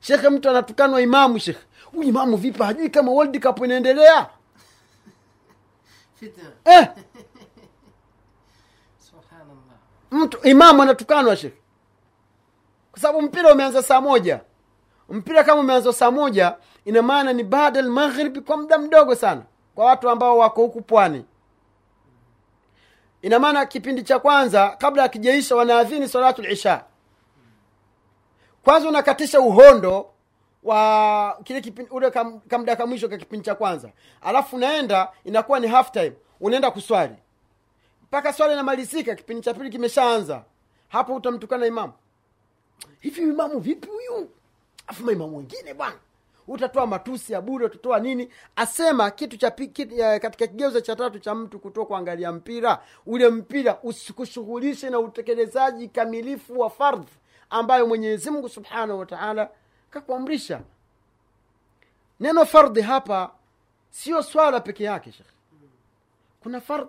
[0.00, 1.60] Shekhe mtu anatukanwa imamu shekhe.
[1.92, 2.62] Huyu imamu vipi?
[2.62, 4.26] Hajui kama world cup inaendelea.
[6.64, 6.88] Eh,
[10.10, 11.58] mtu imamu anatukanwa shekhe.
[12.90, 14.40] Kwa sababu mpira umeanza saa moja.
[15.08, 19.42] Mpira kama umeanza saa moja ina maana ni baada maghribi kwa muda mdogo sana.
[19.74, 21.24] Kwa watu ambao wako huku pwani
[23.24, 26.84] ina maana kipindi cha kwanza kabla akijaisha wanaadhini salatu lisha
[28.64, 30.10] kwanza unakatisha uhondo
[30.62, 33.90] wa kile kipindi ule kam- kamda ka mwisho ka kipindi cha kwanza.
[34.22, 36.12] Alafu unaenda inakuwa ni half time.
[36.40, 37.14] Unaenda kuswali.
[38.02, 40.44] Mpaka swali inamalizika kipindi cha pili kimeshaanza.
[40.88, 41.92] Hapo utamtukana imamu.
[43.00, 44.30] Hivi imamu vipi huyu?
[44.86, 45.96] Afu maimamu wengine bwana
[46.48, 48.28] utatoa matusi ya bure utatoa nini?
[48.56, 52.82] Asema kitu cha katika kigeuzo cha tatu cha mtu kutoa kuangalia mpira.
[53.06, 57.08] Ule mpira usikushughulishe na utekelezaji kamilifu wa fardh
[57.50, 59.50] ambayo mwenyezi mungu subhanahu wataala
[59.90, 60.60] kakuamrisha.
[62.20, 63.30] Neno fardhi hapa
[63.90, 65.26] sio swala peke yake shekh
[66.42, 66.88] kuna fardh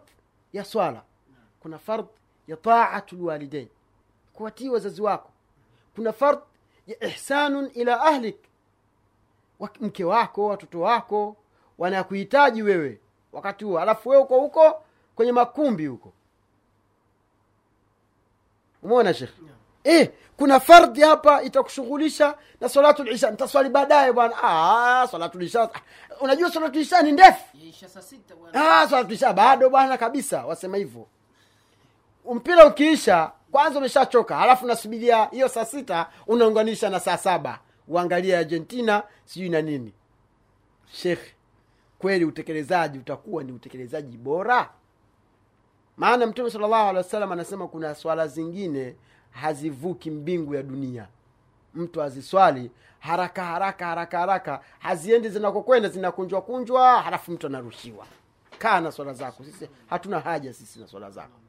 [0.53, 1.01] ya swala
[1.59, 2.07] kuna fardh
[2.47, 3.67] ya taatu lwalidain
[4.33, 5.29] kuwatii wazazi wako.
[5.95, 6.41] Kuna fardh
[6.87, 8.37] ya ihsanun ila ahlik
[9.81, 11.35] mke wako watoto wako
[11.77, 12.99] wanakuhitaji wewe.
[13.31, 13.79] Wakati huo.
[13.79, 14.81] Alafu wewe uko huko
[15.15, 16.13] kwenye makumbi huko.
[18.83, 19.29] Umeona shekh
[19.83, 24.35] eh, kuna fardhi hapa itakushughulisha na salatu ntaswali nitaswali baadaye bwana.
[24.43, 25.69] Ah, salatu lisha ah,
[26.21, 27.43] unajua salatu ni ndefu?
[28.53, 30.45] Ah, salatu bado bwana kabisa.
[30.45, 31.07] Wasema hivyo.
[32.33, 34.35] Mpira ukiisha kwanza umeshachoka.
[34.37, 39.93] Halafu nasubilia hiyo saa sita unaunganisha na saa saba uangalie argentina sijui na nini.
[40.91, 41.19] Shekh
[41.99, 44.69] kweli utekelezaji utakuwa ni utekelezaji bora?
[45.97, 48.95] Maana mtume salllahu alehi wasallam anasema kuna swala zingine
[49.31, 51.07] hazivuki mbingu ya dunia.
[51.73, 58.05] Mtu aziswali haraka haraka haraka haraka haziendi zinakokwenda zinakunjwa kunjwa halafu mtu anarushiwa.
[58.57, 61.39] Kaa na swala zako sisi hatuna haja sisi na swala zako.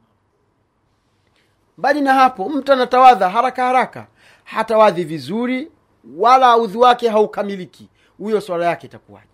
[1.77, 4.07] Mbali na hapo mtu anatawadha haraka haraka
[4.43, 5.71] hatawadhi vizuri
[6.17, 7.89] wala udhi wake haukamiliki.
[8.17, 9.27] Huyo swala yake itakuwaje?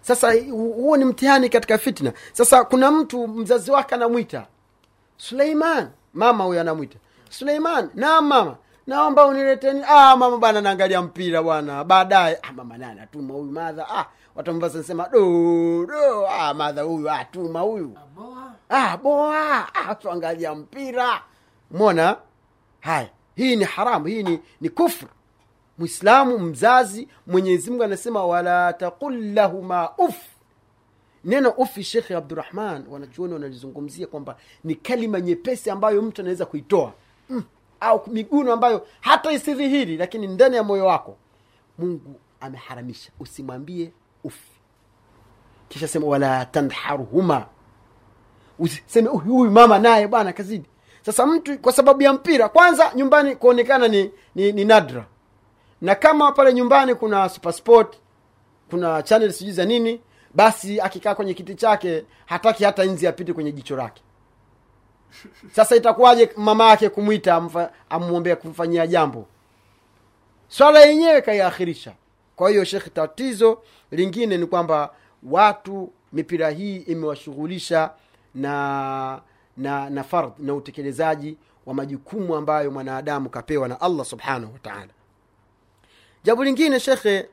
[0.00, 2.12] Sasa huo ni mtihani katika fitna.
[2.32, 4.46] Sasa kuna mtu mzazi wake anamwita.
[5.16, 5.88] Suleiman.
[6.14, 6.98] Mama huyo anamwita.
[7.30, 7.90] Suleiman.
[7.94, 8.56] Naam mama.
[8.86, 11.84] Naomba unileteni ah mama bwana naangalia mpira bwana.
[11.84, 13.88] Baadaye ah mama nani atuma huyu madha.
[13.88, 17.96] Ah watu ambao nasema do do ah madha huyu atuma huyu.
[18.68, 19.74] Ah boa.
[19.74, 21.22] Ah tuangalia mpira.
[21.70, 22.16] Mona
[22.80, 25.08] haya hii ni haramu hii ni, ni kufru.
[25.78, 30.16] Mwislamu mzazi mwenyezi mungu anasema wala taqul lahuma uf
[31.24, 36.92] neno ufi shekhe abdurahman wanachuoni wanalizungumzia kwamba ni kalima nyepesi ambayo mtu anaweza kuitoa.
[37.30, 37.42] Mm.
[37.80, 41.16] au miguno ambayo hata isidhihiri lakini ndani ya moyo wako
[41.78, 43.10] mungu ameharamisha.
[43.20, 43.92] Usimwambie
[44.24, 44.50] ufi
[45.68, 47.46] kisha sema wala tanharuhuma
[48.58, 50.66] usiseme "Huyu- huyu mama naye bwana kazidi
[51.06, 55.06] sasa mtu kwa sababu ya mpira kwanza nyumbani kuonekana ni, ni, ni nadra.
[55.80, 57.96] Na kama pale nyumbani kuna supersport
[58.70, 60.00] kuna channel sijui za nini
[60.34, 64.02] basi akikaa kwenye kiti chake hataki hata nzi apite kwenye jicho lake.
[65.52, 67.42] Sasa itakuwaje mama yake kumwita
[67.90, 69.26] amwombea kumfanyia jambo?
[70.48, 71.92] Swala yenyewe kaiakhirisha.
[72.36, 74.90] Kwa hiyo shekh tatizo lingine ni kwamba
[75.22, 77.90] watu mipira hii imewashughulisha
[78.34, 79.20] na
[79.56, 81.36] na na fardh na utekelezaji
[81.66, 84.92] wa majukumu ambayo mwanadamu kapewa na allah subhanahu wa taala.
[86.24, 87.28] Jambo lingine shekhe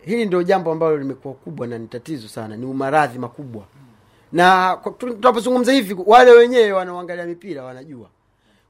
[0.00, 3.64] hili ndio jambo ambalo limekuwa kubwa na ni tatizo sana ni maradhi makubwa.
[4.32, 8.08] Na tunapozungumza hivi wale wenyewe wanaoangalia mipira wanajua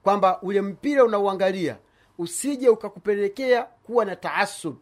[0.03, 1.77] kwamba ule mpira unauangalia
[2.19, 4.77] usije ukakupelekea kuwa na taasub.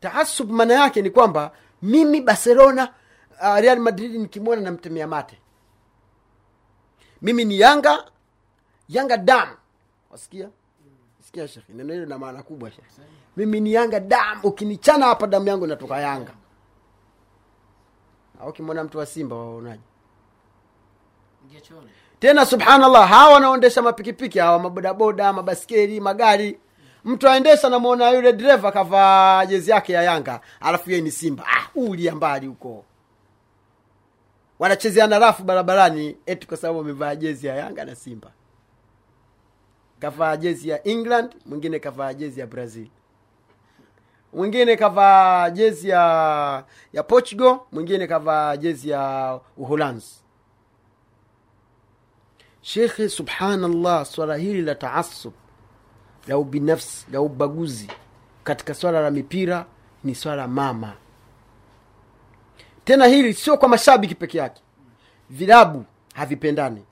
[0.00, 1.52] Taasub maana yake ni kwamba
[1.82, 2.94] mimi barcelona
[3.42, 5.38] uh, real madrid nikimwona namtemea mate.
[7.22, 8.04] Mimi ni yanga
[8.88, 9.48] yanga dam.
[10.10, 10.48] Wasikia?
[11.20, 12.84] Sikia shekh neno hilo na maana kubwa shekh
[13.36, 14.40] mimi ni yanga dam.
[14.42, 16.32] Ukinichana hapa damu yangu inatoka yanga.
[18.40, 19.82] Au ukimwona mtu wa simba waonaje?
[22.18, 26.60] Tena subhanallah hawa wanaondesha mapikipiki hawa mabodaboda mabaskeli magari
[27.04, 31.44] mtu aendesha namwona yule dereva kavaa jezi yake ya yanga alafu yeye ni simba.
[31.46, 32.84] Ah, ulia mbali huko.
[34.58, 38.30] Wanachezeana rafu barabarani eti kwa sababu wamevaa jezi ya yanga na simba.
[39.98, 42.86] Kavaa jezi ya england mwingine kavaa jezi ya brazil.
[44.32, 50.14] Mwingine kavaa jezi ya ya portugal mwingine kavaa jezi ya uholanzi.
[52.60, 55.32] Shekhe subhanallah swala hili la taasub
[56.26, 57.88] la ubinafsi la ubaguzi
[58.44, 59.66] katika swala la mipira
[60.04, 60.92] ni swala mama.
[62.84, 64.62] Tena hili sio kwa mashabiki peke yake.
[65.30, 66.84] Vilabu havipendani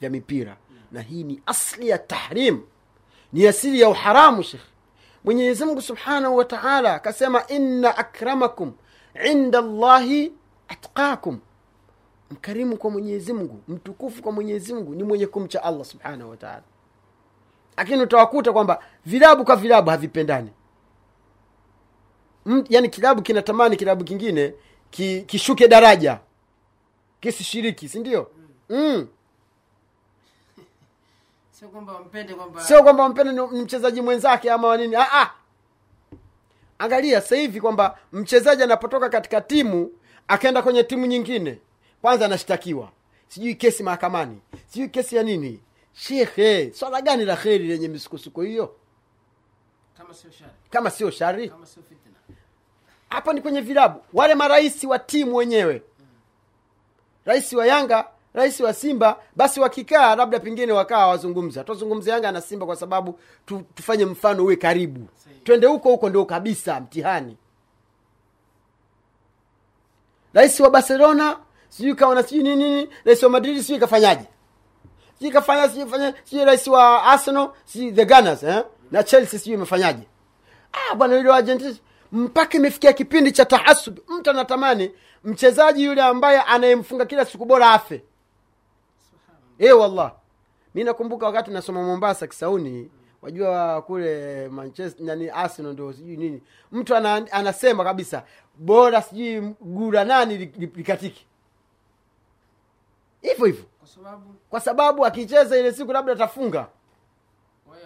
[0.00, 0.56] vya mipira.
[0.92, 2.60] Na hii ni asli ya tahrim
[3.32, 4.60] ni asili ya uharamu shekh
[5.24, 8.72] mwenyezi mungu subhanahu wa taala akasema inna akramakum
[9.30, 10.32] inda llahi
[10.68, 11.38] atqakum
[12.30, 16.62] mkarimu kwa mwenyezi mungu mtukufu kwa mwenyezi mungu ni mwenye kumcha allah subhanahu wataala
[17.78, 20.50] lakini utawakuta kwamba vilabu kwa vilabu havipendani.
[22.46, 24.54] M- yaani kilabu kinatamani kilabu kingine
[24.90, 26.18] ki, kishuke daraja.
[27.20, 28.30] Kisishiriki si ndio?
[28.70, 29.08] Mm.
[31.58, 35.30] sio kwamba wampende kwamba sio kwamba wampende ni ni mchezaji mwenzake ama wanini ah, ah.
[36.78, 39.90] angalia sasa hivi kwamba mchezaji anapotoka katika timu
[40.28, 41.58] akaenda kwenye timu nyingine
[42.02, 42.88] kwanza anashtakiwa.
[43.28, 44.40] Sijui kesi mahakamani.
[44.66, 45.60] Sijui kesi ya nini
[45.98, 48.74] shekhe swala gani la kheri lenye misukosuko hiyo?
[49.98, 50.52] Kama sio shari.
[50.70, 51.48] Kama sio shari?
[51.48, 52.12] Kama sio fitna.
[53.08, 55.82] Hapo ni kwenye vilabu wale marais wa timu wenyewe.
[57.24, 62.40] Rais wa yanga rais wa simba basi wakikaa labda pengine wakaa wazungumza tuzungumze yanga na
[62.40, 65.08] simba kwa sababu tu, tufanye mfano uwe karibu.
[65.44, 67.36] Twende huko huko ndio kabisa mtihani.
[70.34, 71.38] Rais wa barcelona
[71.68, 72.88] sijui kaona sijui nini nini.
[73.04, 74.24] Rais wa madrid sijui kafanyaje
[75.18, 78.64] sijui kafanya sijui fanya sijui rais wa arsenal sijui the gunners eh?
[78.90, 80.02] na chelsea sijui imefanyaje.
[80.72, 81.74] Ah bwana yule wa argentina
[82.12, 84.90] mpaka imefikia kipindi cha tahasub mtu anatamani
[85.24, 88.02] mchezaji yule ambaye anayemfunga kila siku bora afe.
[89.58, 90.12] Eh wallah
[90.74, 92.90] mi nakumbuka wakati nasoma mombasa kisauni
[93.22, 96.42] wajua kule manchester nani arsenal ndio sijui nini.
[96.72, 98.22] Mtu ana, anasema kabisa
[98.58, 101.26] bora sijui gura nani li- li- likatiki
[103.22, 106.68] hivyo hivyo kwa sababu kwa sababu akicheza ile siku labda atafunga.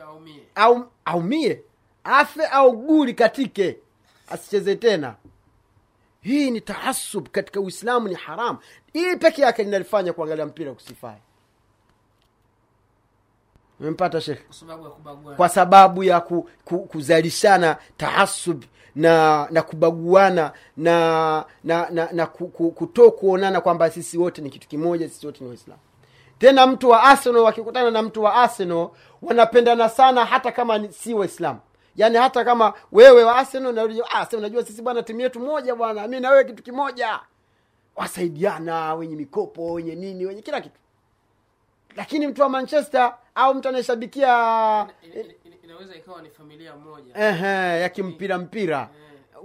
[0.04, 0.42] aumie.
[0.54, 1.62] Au aumie?
[2.04, 3.78] Afe au guli katike.
[4.28, 5.14] Asicheze tena.
[6.20, 8.58] Hii ni taasub katika uislamu ni haramu
[8.92, 11.16] hii peke yake linalifanya kuangalia mpira kusifai
[13.80, 14.42] umempata shekhe
[15.36, 22.48] kwa sababu ya ku, ku, kuzalishana taasub na na kubaguana na na na, na ku,
[22.48, 25.80] ku, kuto kuonana kwamba sisi wote ni kitu kimoja sisi wote ni waislamu
[26.42, 28.88] tena mtu wa arsenal wakikutana na mtu wa arsenal
[29.22, 31.60] wanapendana sana hata kama si waislamu.
[31.96, 33.82] Yaani hata kama wewe wa arsenal na
[34.14, 37.20] ah, unajua sisi bwana timu yetu moja bwana mi na wewe kitu kimoja.
[37.96, 40.80] Wasaidiana wenye mikopo wenye nini wenye kila kitu.
[41.96, 44.26] Lakini mtu wa manchester au mtu anayeshabikia
[45.02, 47.14] Ina- ina- ina- inaweza ikawa ni familia moja.
[47.16, 48.88] Ehe ya kimpira mpira.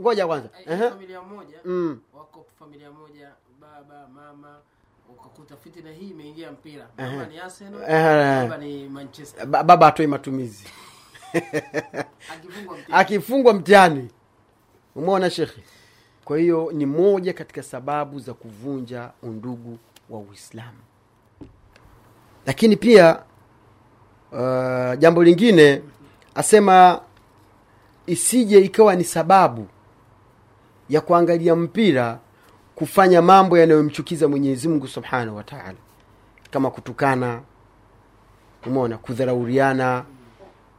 [0.01, 0.49] Ngoja kwanza.
[0.89, 1.99] Familia moja Mm.
[2.13, 3.31] wako familia moja
[3.61, 4.57] baba mama
[5.09, 6.87] ukakuta fitina hii imeingia mpira.
[6.97, 7.79] Baba ni arsenal
[8.43, 9.45] baba ni manchester.
[9.45, 10.65] Ba- baba atoi matumizi.
[12.91, 14.09] Akifungwa mtihani.
[14.95, 15.61] Umeona shekhe?
[16.25, 19.77] Kwa hiyo ni moja katika sababu za kuvunja undugu
[20.09, 20.77] wa uislamu.
[22.45, 23.19] Lakini pia
[24.31, 25.81] uh, jambo lingine
[26.35, 27.01] asema
[28.05, 29.67] isije ikawa ni sababu
[30.89, 32.19] ya kuangalia mpira
[32.77, 35.77] kufanya mambo yanayomchukiza mwenyezi mungu subhanahu wataala
[36.51, 37.41] kama kutukana
[38.65, 40.05] umeona kudharauriana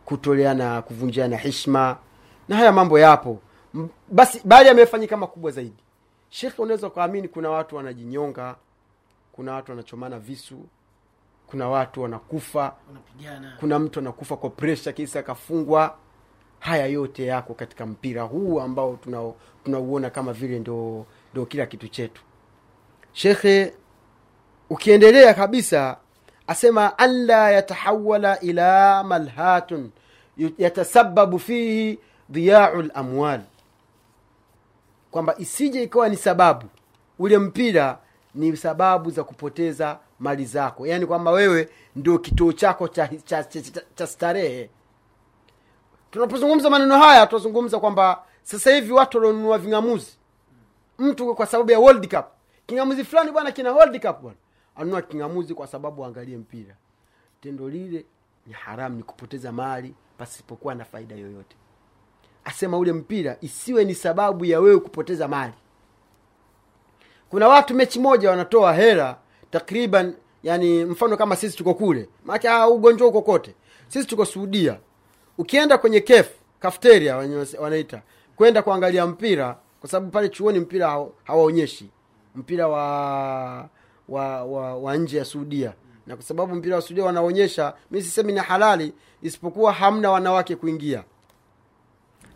[0.05, 1.97] kutoleana kuvunjiana hishma
[2.49, 3.41] na haya mambo yapo.
[4.11, 5.83] Basi bali yamefanyika makubwa zaidi.
[6.31, 8.57] Shekhe unaweza ukaamini kuna watu wanajinyonga
[9.33, 10.59] kuna watu wanachomana visu
[11.47, 15.95] kuna watu wanakufa unapigana kuna mtu anakufa kwa presha kisa akafungwa.
[16.61, 19.35] Haya yote yako katika mpira huu ambao tunauona
[19.65, 22.23] tunauona kama vile ndo, ndo kila kitu chetu.
[23.13, 23.75] Shekhe
[24.71, 25.97] ukiendelea kabisa
[26.47, 29.91] asema anla yatahawala ila malhatun
[30.59, 31.99] yatasababu fihi
[32.31, 33.41] dhiyau lamwal
[35.11, 36.67] kwamba isije ikawa ni sababu.
[37.19, 37.99] Ule mpira
[38.35, 40.87] ni sababu za kupoteza mali zako.
[40.87, 44.71] Yaani kwamba wewe ndio kituo chako cha, cha, cha, cha, cha starehe.
[46.11, 50.17] Tunapozungumza maneno haya tunazungumza kwamba sasa hivi watu walionunua ving'amuzi
[50.99, 52.25] mtu kwa sababu ya world cup.
[52.67, 54.37] King'amuzi fulani bwana kina world cup bwana.
[54.77, 56.75] Anunua king'amuzi kwa sababu angalie mpira.
[57.41, 58.05] Tendo lile
[58.47, 61.57] ni haramu ni kupoteza mali pasipokuwa na faida yoyote.
[62.45, 65.53] Asema ule mpira isiwe ni sababu ya wewe kupoteza mali.
[67.31, 69.17] Kuna watu mechi moja wanatoa hela
[69.51, 72.09] takriban yani mfano kama sisi tuko kule.
[72.25, 73.55] Maake ah, ugonjwa uko kote.
[73.89, 74.79] Sisi tuko suudia
[75.39, 76.31] ukienda kwenye kef
[76.61, 77.17] kafteria
[77.61, 78.03] wanaita
[78.37, 81.91] kwenda kuangalia mpira kwa sababu pale chuoni mpira hawaonyeshi.
[82.35, 83.69] Mpira wa
[84.09, 85.73] wa, wa, wa nje ya suudia
[86.07, 91.05] na kwa sababu mpira wa suudia wanaonyesha mi sisemi ni halali isipokuwa hamna wanawake kuingia.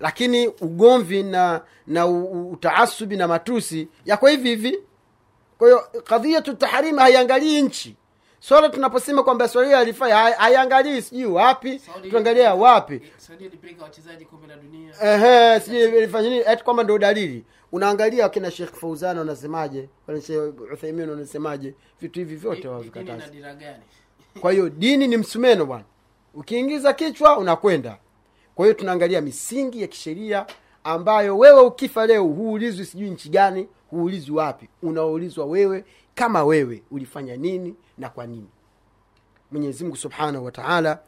[0.01, 4.79] Lakini ugomvi na na utaasubi na matusi yako hivi hivi.
[5.59, 7.97] Kwa hiyo kadhiyatu taharimu haiangalii nchi
[8.43, 11.81] swala tunaposema kwamba swala alifai haiangalii sijui wapi.
[12.11, 13.01] Tuangalia wapi.
[15.03, 16.45] Ehe sijui ilifanya nini.
[16.47, 17.45] Eti kwamba ndo dalili.
[17.73, 19.89] Unaangalia wakina shekh fauzan wanasemaje?
[20.73, 21.75] Uthaimin wanasemaje?
[22.01, 23.25] Vitu hivi vyote Dini wavikataza
[24.41, 25.85] kwa hiyo dini ni msumeno bwana.
[26.35, 27.99] Ukiingiza kichwa unakwenda.
[28.55, 30.47] Kwa hiyo tunaangalia misingi ya kisheria
[30.85, 34.69] ambayo wewe ukifa leo huulizwi sijui nchi gani huulizwi wapi.
[34.83, 35.85] Unaulizwa wewe
[36.15, 38.49] kama wewe ulifanya nini na kwa nini?
[39.53, 40.99] Mwenyezi mungu subhanahu wa taala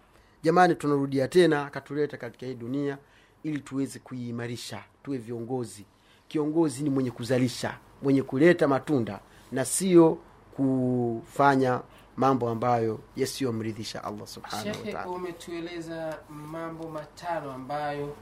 [0.43, 2.99] jamani tunarudia tena akatuleta katika hii dunia
[3.43, 5.85] ili tuweze kuiimarisha tuwe viongozi.
[6.29, 9.21] Kiongozi ni mwenye kuzalisha mwenye kuleta matunda
[9.53, 10.19] na sio
[10.57, 11.81] kufanya
[12.17, 15.09] mambo ambayo yasiyomridhisha allah subhanahu wa taala.
[15.09, 16.19] umetueleza
[16.53, 18.17] mambo matano ambayo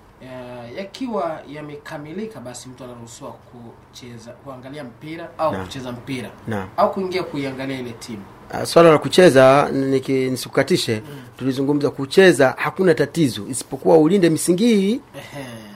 [0.76, 7.22] yakiwa yamekamilika basi mtu anaruhusiwa kucheza kuangalia mpira au na, kucheza mpira na, au kuingia
[7.22, 8.22] kuiangalia ile timu.
[8.54, 11.02] Uh, swala la kucheza nisikukatishe, nisikukatishe
[11.36, 15.00] tulizungumza kucheza hakuna tatizo isipokuwa ulinde misingi hii.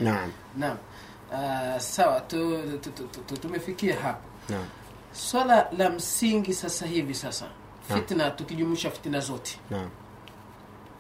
[0.00, 0.32] Naam.
[0.58, 0.76] Naam.
[1.32, 4.20] Uh, sawa tu, tu, tu, tu, tu, tumefikia hapo.
[4.48, 4.64] Naam.
[5.12, 7.46] Swala la msingi sasa hivi sasa.
[7.94, 9.58] Fitna tukijumuisha fitna zote.
[9.70, 9.78] Na.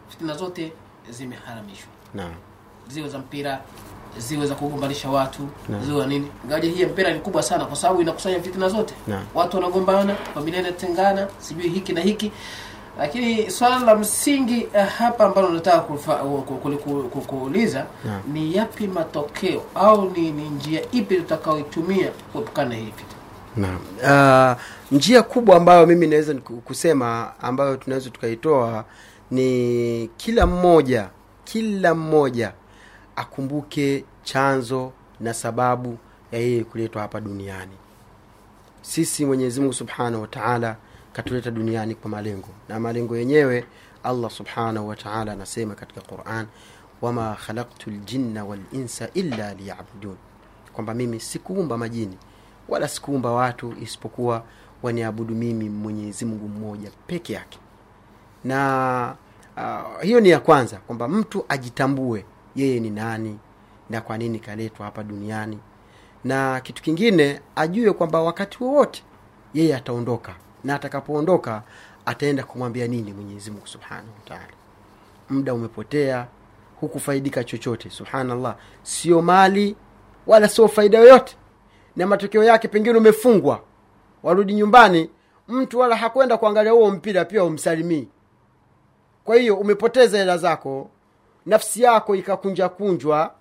[0.08, 0.72] fitna zote
[1.10, 1.88] zimeharamishwa.
[2.88, 3.60] Ziwe za mpira
[4.18, 5.84] ziwe za kugombanisha watu Naam.
[5.84, 6.30] ziwe nini.
[6.46, 8.94] Ngaja hii mpira ni kubwa sana kwa sababu inakusanya fitna zote.
[9.06, 9.22] Na.
[9.34, 12.32] watu wanagombana familia inatengana sijui hiki na hiki.
[12.98, 15.80] Lakini swala la msingi uh, hapa ambalo nataka
[17.26, 17.86] kuuliza
[18.32, 23.15] ni yapi matokeo au ni, ni njia ipi tutakaoitumia kuepukana na hii fitna
[23.56, 23.80] Naam.
[24.02, 24.60] Uh,
[24.96, 28.84] njia kubwa ambayo mimi naweza kusema ambayo tunaweza tukaitoa
[29.30, 31.08] ni kila mmoja
[31.44, 32.52] kila mmoja
[33.16, 35.98] akumbuke chanzo na sababu
[36.32, 37.72] ya yeye kuletwa hapa duniani
[38.82, 40.76] sisi mwenyezi mungu subhanahu wa taala
[41.12, 43.64] katuleta duniani kwa malengo na malengo yenyewe
[44.04, 46.46] allah subhanahu wa taala anasema katika quran
[47.02, 50.16] wama khalaktu ljinna walinsa illa liyabudun
[50.72, 52.18] kwamba mimi sikuumba majini
[52.68, 54.42] wala sikuumba watu isipokuwa
[54.82, 57.58] waniabudu mimi mwenyezi mungu mmoja peke yake.
[58.44, 59.14] Na
[59.56, 62.24] uh, hiyo ni ya kwanza kwamba mtu ajitambue
[62.56, 63.38] yeye ni nani
[63.90, 65.58] na kwa nini kaletwa hapa duniani.
[66.24, 69.02] Na kitu kingine ajue kwamba wakati wowote
[69.54, 71.62] yeye ataondoka na atakapoondoka
[72.06, 74.52] ataenda kumwambia nini mwenyezi mungu subhanahu wataala
[75.30, 76.26] muda umepotea
[76.80, 78.56] hukufaidika chochote subhanallah.
[78.82, 79.76] Sio mali
[80.26, 81.36] wala sio faida yoyote
[81.96, 83.60] na matokeo yake pengine umefungwa.
[84.22, 85.10] Warudi nyumbani
[85.48, 88.08] mtu wala hakwenda kuangalia huo mpira pia umsalimii.
[89.24, 90.90] Kwa hiyo umepoteza hela zako
[91.46, 93.34] nafsi yako ikakunjakunjwa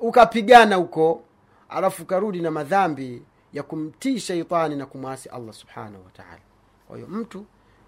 [0.00, 1.22] ukapigana huko
[1.68, 3.22] alafu ukarudi na madhambi
[3.52, 6.40] ya kumtii sheitani na kumwasi allah subhanahu wataala
[6.88, 7.44] kwa hiyo mtu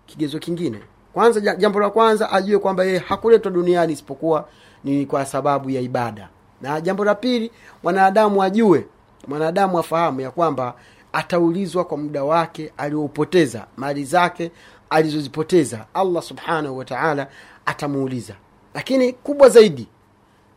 [0.07, 0.81] kigezo kingine.
[1.13, 4.49] Kwanza jambo la kwanza ajue kwamba yeye hakuletwa duniani isipokuwa
[4.85, 6.29] ni kwa sababu ya ibada.
[6.61, 8.87] Na jambo la pili mwanadamu ajue
[9.27, 10.75] mwanadamu afahamu ya kwamba
[11.13, 14.51] ataulizwa kwa muda wake alioupoteza mali zake
[14.91, 17.27] alizozipoteza allah subhanahu wataala
[17.67, 18.35] atamuuliza.
[18.75, 19.89] Lakini kubwa zaidi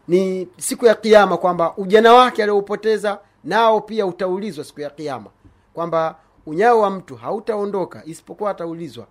[0.07, 5.30] ni siku ya kiama kwamba ujana wake alioupoteza nao pia utaulizwa siku ya kiama
[5.74, 9.05] kwamba unyao wa mtu hautaondoka isipokuwa ataulizwa.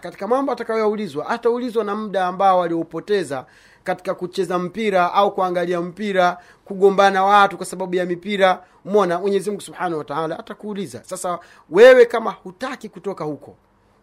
[0.00, 3.46] Katika mambo atakayoulizwa ataulizwa na muda ambao alioupoteza
[3.86, 9.60] katika kucheza mpira au kuangalia mpira kugombana watu kwa sababu ya mipira mona mwenyezi mungu
[9.62, 11.04] subhanahu wataala atakuuliza.
[11.04, 11.38] Sasa
[11.70, 13.56] wewe kama hutaki kutoka huko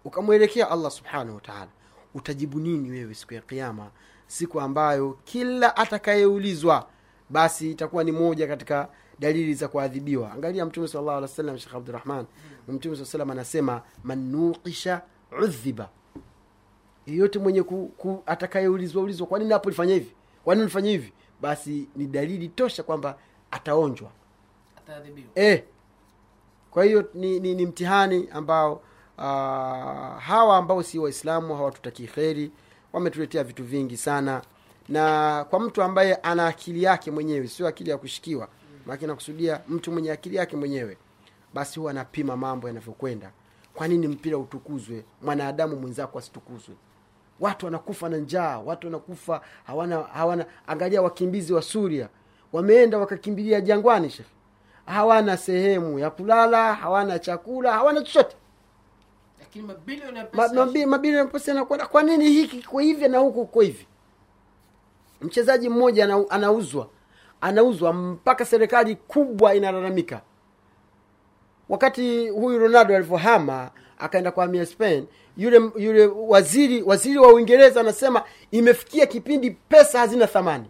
[0.06, 1.68] ukamwelekea allah subhanahu wataala
[2.16, 3.88] utajibu nini wewe siku ya kiama
[4.28, 6.88] siku ambayo kila atakayeulizwa
[7.30, 8.88] basi itakuwa ni moja katika
[9.20, 10.32] dalili za kuadhibiwa.
[10.32, 12.26] Angalia mtume sal llahu alih shekh abdurahman
[12.68, 15.02] mtume saa salam anasema man nuqisha
[15.44, 15.90] udhiba
[17.08, 20.12] yeyote mwenye ku, ku, atakayeulizwa ulizwa kwa nini hapo ulifanya hivi?
[20.44, 21.14] Kwa nini ulifanya hivi?
[21.42, 23.18] Basi ni dalili tosha kwamba
[23.52, 24.10] ataonjwa.
[24.78, 25.28] Ataadhibiwa.
[25.36, 25.64] E.
[26.72, 28.74] kwa hiyo ni, ni, ni mtihani ambao
[29.18, 29.24] uh,
[30.24, 32.52] hawa ambao si waislamu hawatutakii kheri
[32.94, 34.42] wametuletea vitu vingi sana.
[34.90, 38.48] Na kwa mtu ambaye ana akili yake mwenyewe sio akili ya kushikiwa
[38.86, 40.98] maake nakusudia mtu mwenye akili yake mwenyewe
[41.54, 43.32] basi huwa anapima mambo yanavyokwenda.
[43.74, 45.06] Kwa nini mpira utukuzwe?
[45.22, 46.76] Mwanadamu mwenzako asitukuzwe
[47.40, 52.10] watu wanakufa na njaa watu wanakufa hawana hawana angalia wakimbizi wa suria.
[52.54, 54.26] Wameenda wakakimbilia jangwani shekh
[54.86, 58.36] hawana sehemu ya kulala hawana chakula hawana chochote.
[60.86, 63.88] Mabilioni ya pesa yanakwenda kwa nini hiki kiko hivi na huku kuko hivi?
[65.22, 66.88] Mchezaji mmoja anauzwa.
[67.42, 70.22] Anauzwa mpaka serikali kubwa inalalamika.
[71.70, 73.72] Wakati huyu ronaldo alivyohama
[74.04, 75.06] akaenda kuhamia spain.
[75.38, 80.70] Yule yule waziri waziri wa uingereza anasema imefikia kipindi pesa hazina thamani.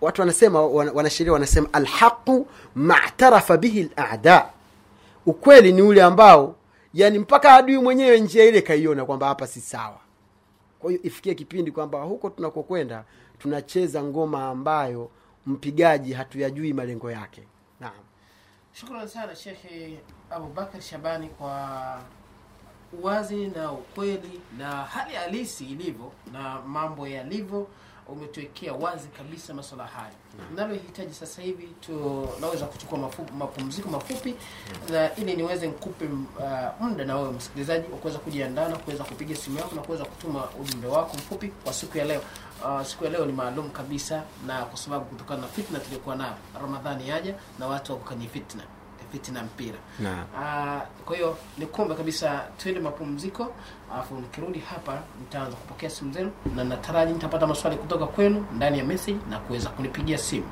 [0.00, 4.50] Watu wanasema wanasheria wanasema alhaqu matarafa bihi lada
[5.26, 6.56] ukweli ni ule ambao
[6.94, 9.98] yani mpaka adui mwenyewe njia ile kaiona kwamba hapa si sawa.
[10.78, 13.04] Kwa hiyo ifikie kipindi kwamba huko tunakokwenda
[13.38, 15.10] tunacheza ngoma ambayo
[15.46, 17.42] mpigaji hatuyajui malengo yake.
[17.80, 18.05] Naam
[18.80, 19.98] shukran sana shekhe
[20.30, 22.00] abubakar shabani kwa
[22.92, 27.66] uwazi na ukweli na hali halisi ilivyo na mambo yalivyo.
[28.08, 30.12] Umetuwekea wazi kabisa masuala haya.
[30.54, 32.98] Nalohitaji sasa hivi tunaweza kuchukua
[33.38, 34.34] mapumziko mafupi
[34.90, 39.36] na ili niweze nikupe uh, muda na wewe msikilizaji wa kuweza kujiandaa na kuweza kupiga
[39.36, 42.22] simu yako na kuweza kutuma ujumbe wako mfupi kwa siku ya leo
[42.64, 46.34] uh, siku ya leo ni maalum kabisa na kwa sababu kutokana na fitna tuliokuwa nayo
[46.60, 48.62] ramadhani yaja na watu wako kwenye fitna
[49.12, 49.78] fitna mpira.
[49.98, 53.52] Naam Ah, kwa hiyo nikombe kabisa tuende mapumziko
[53.94, 58.84] alafu nikirudi hapa nitaanza kupokea simu zenu na nataraji nitapata maswali kutoka kwenu ndani ya
[58.84, 60.46] message na kuweza kunipigia simu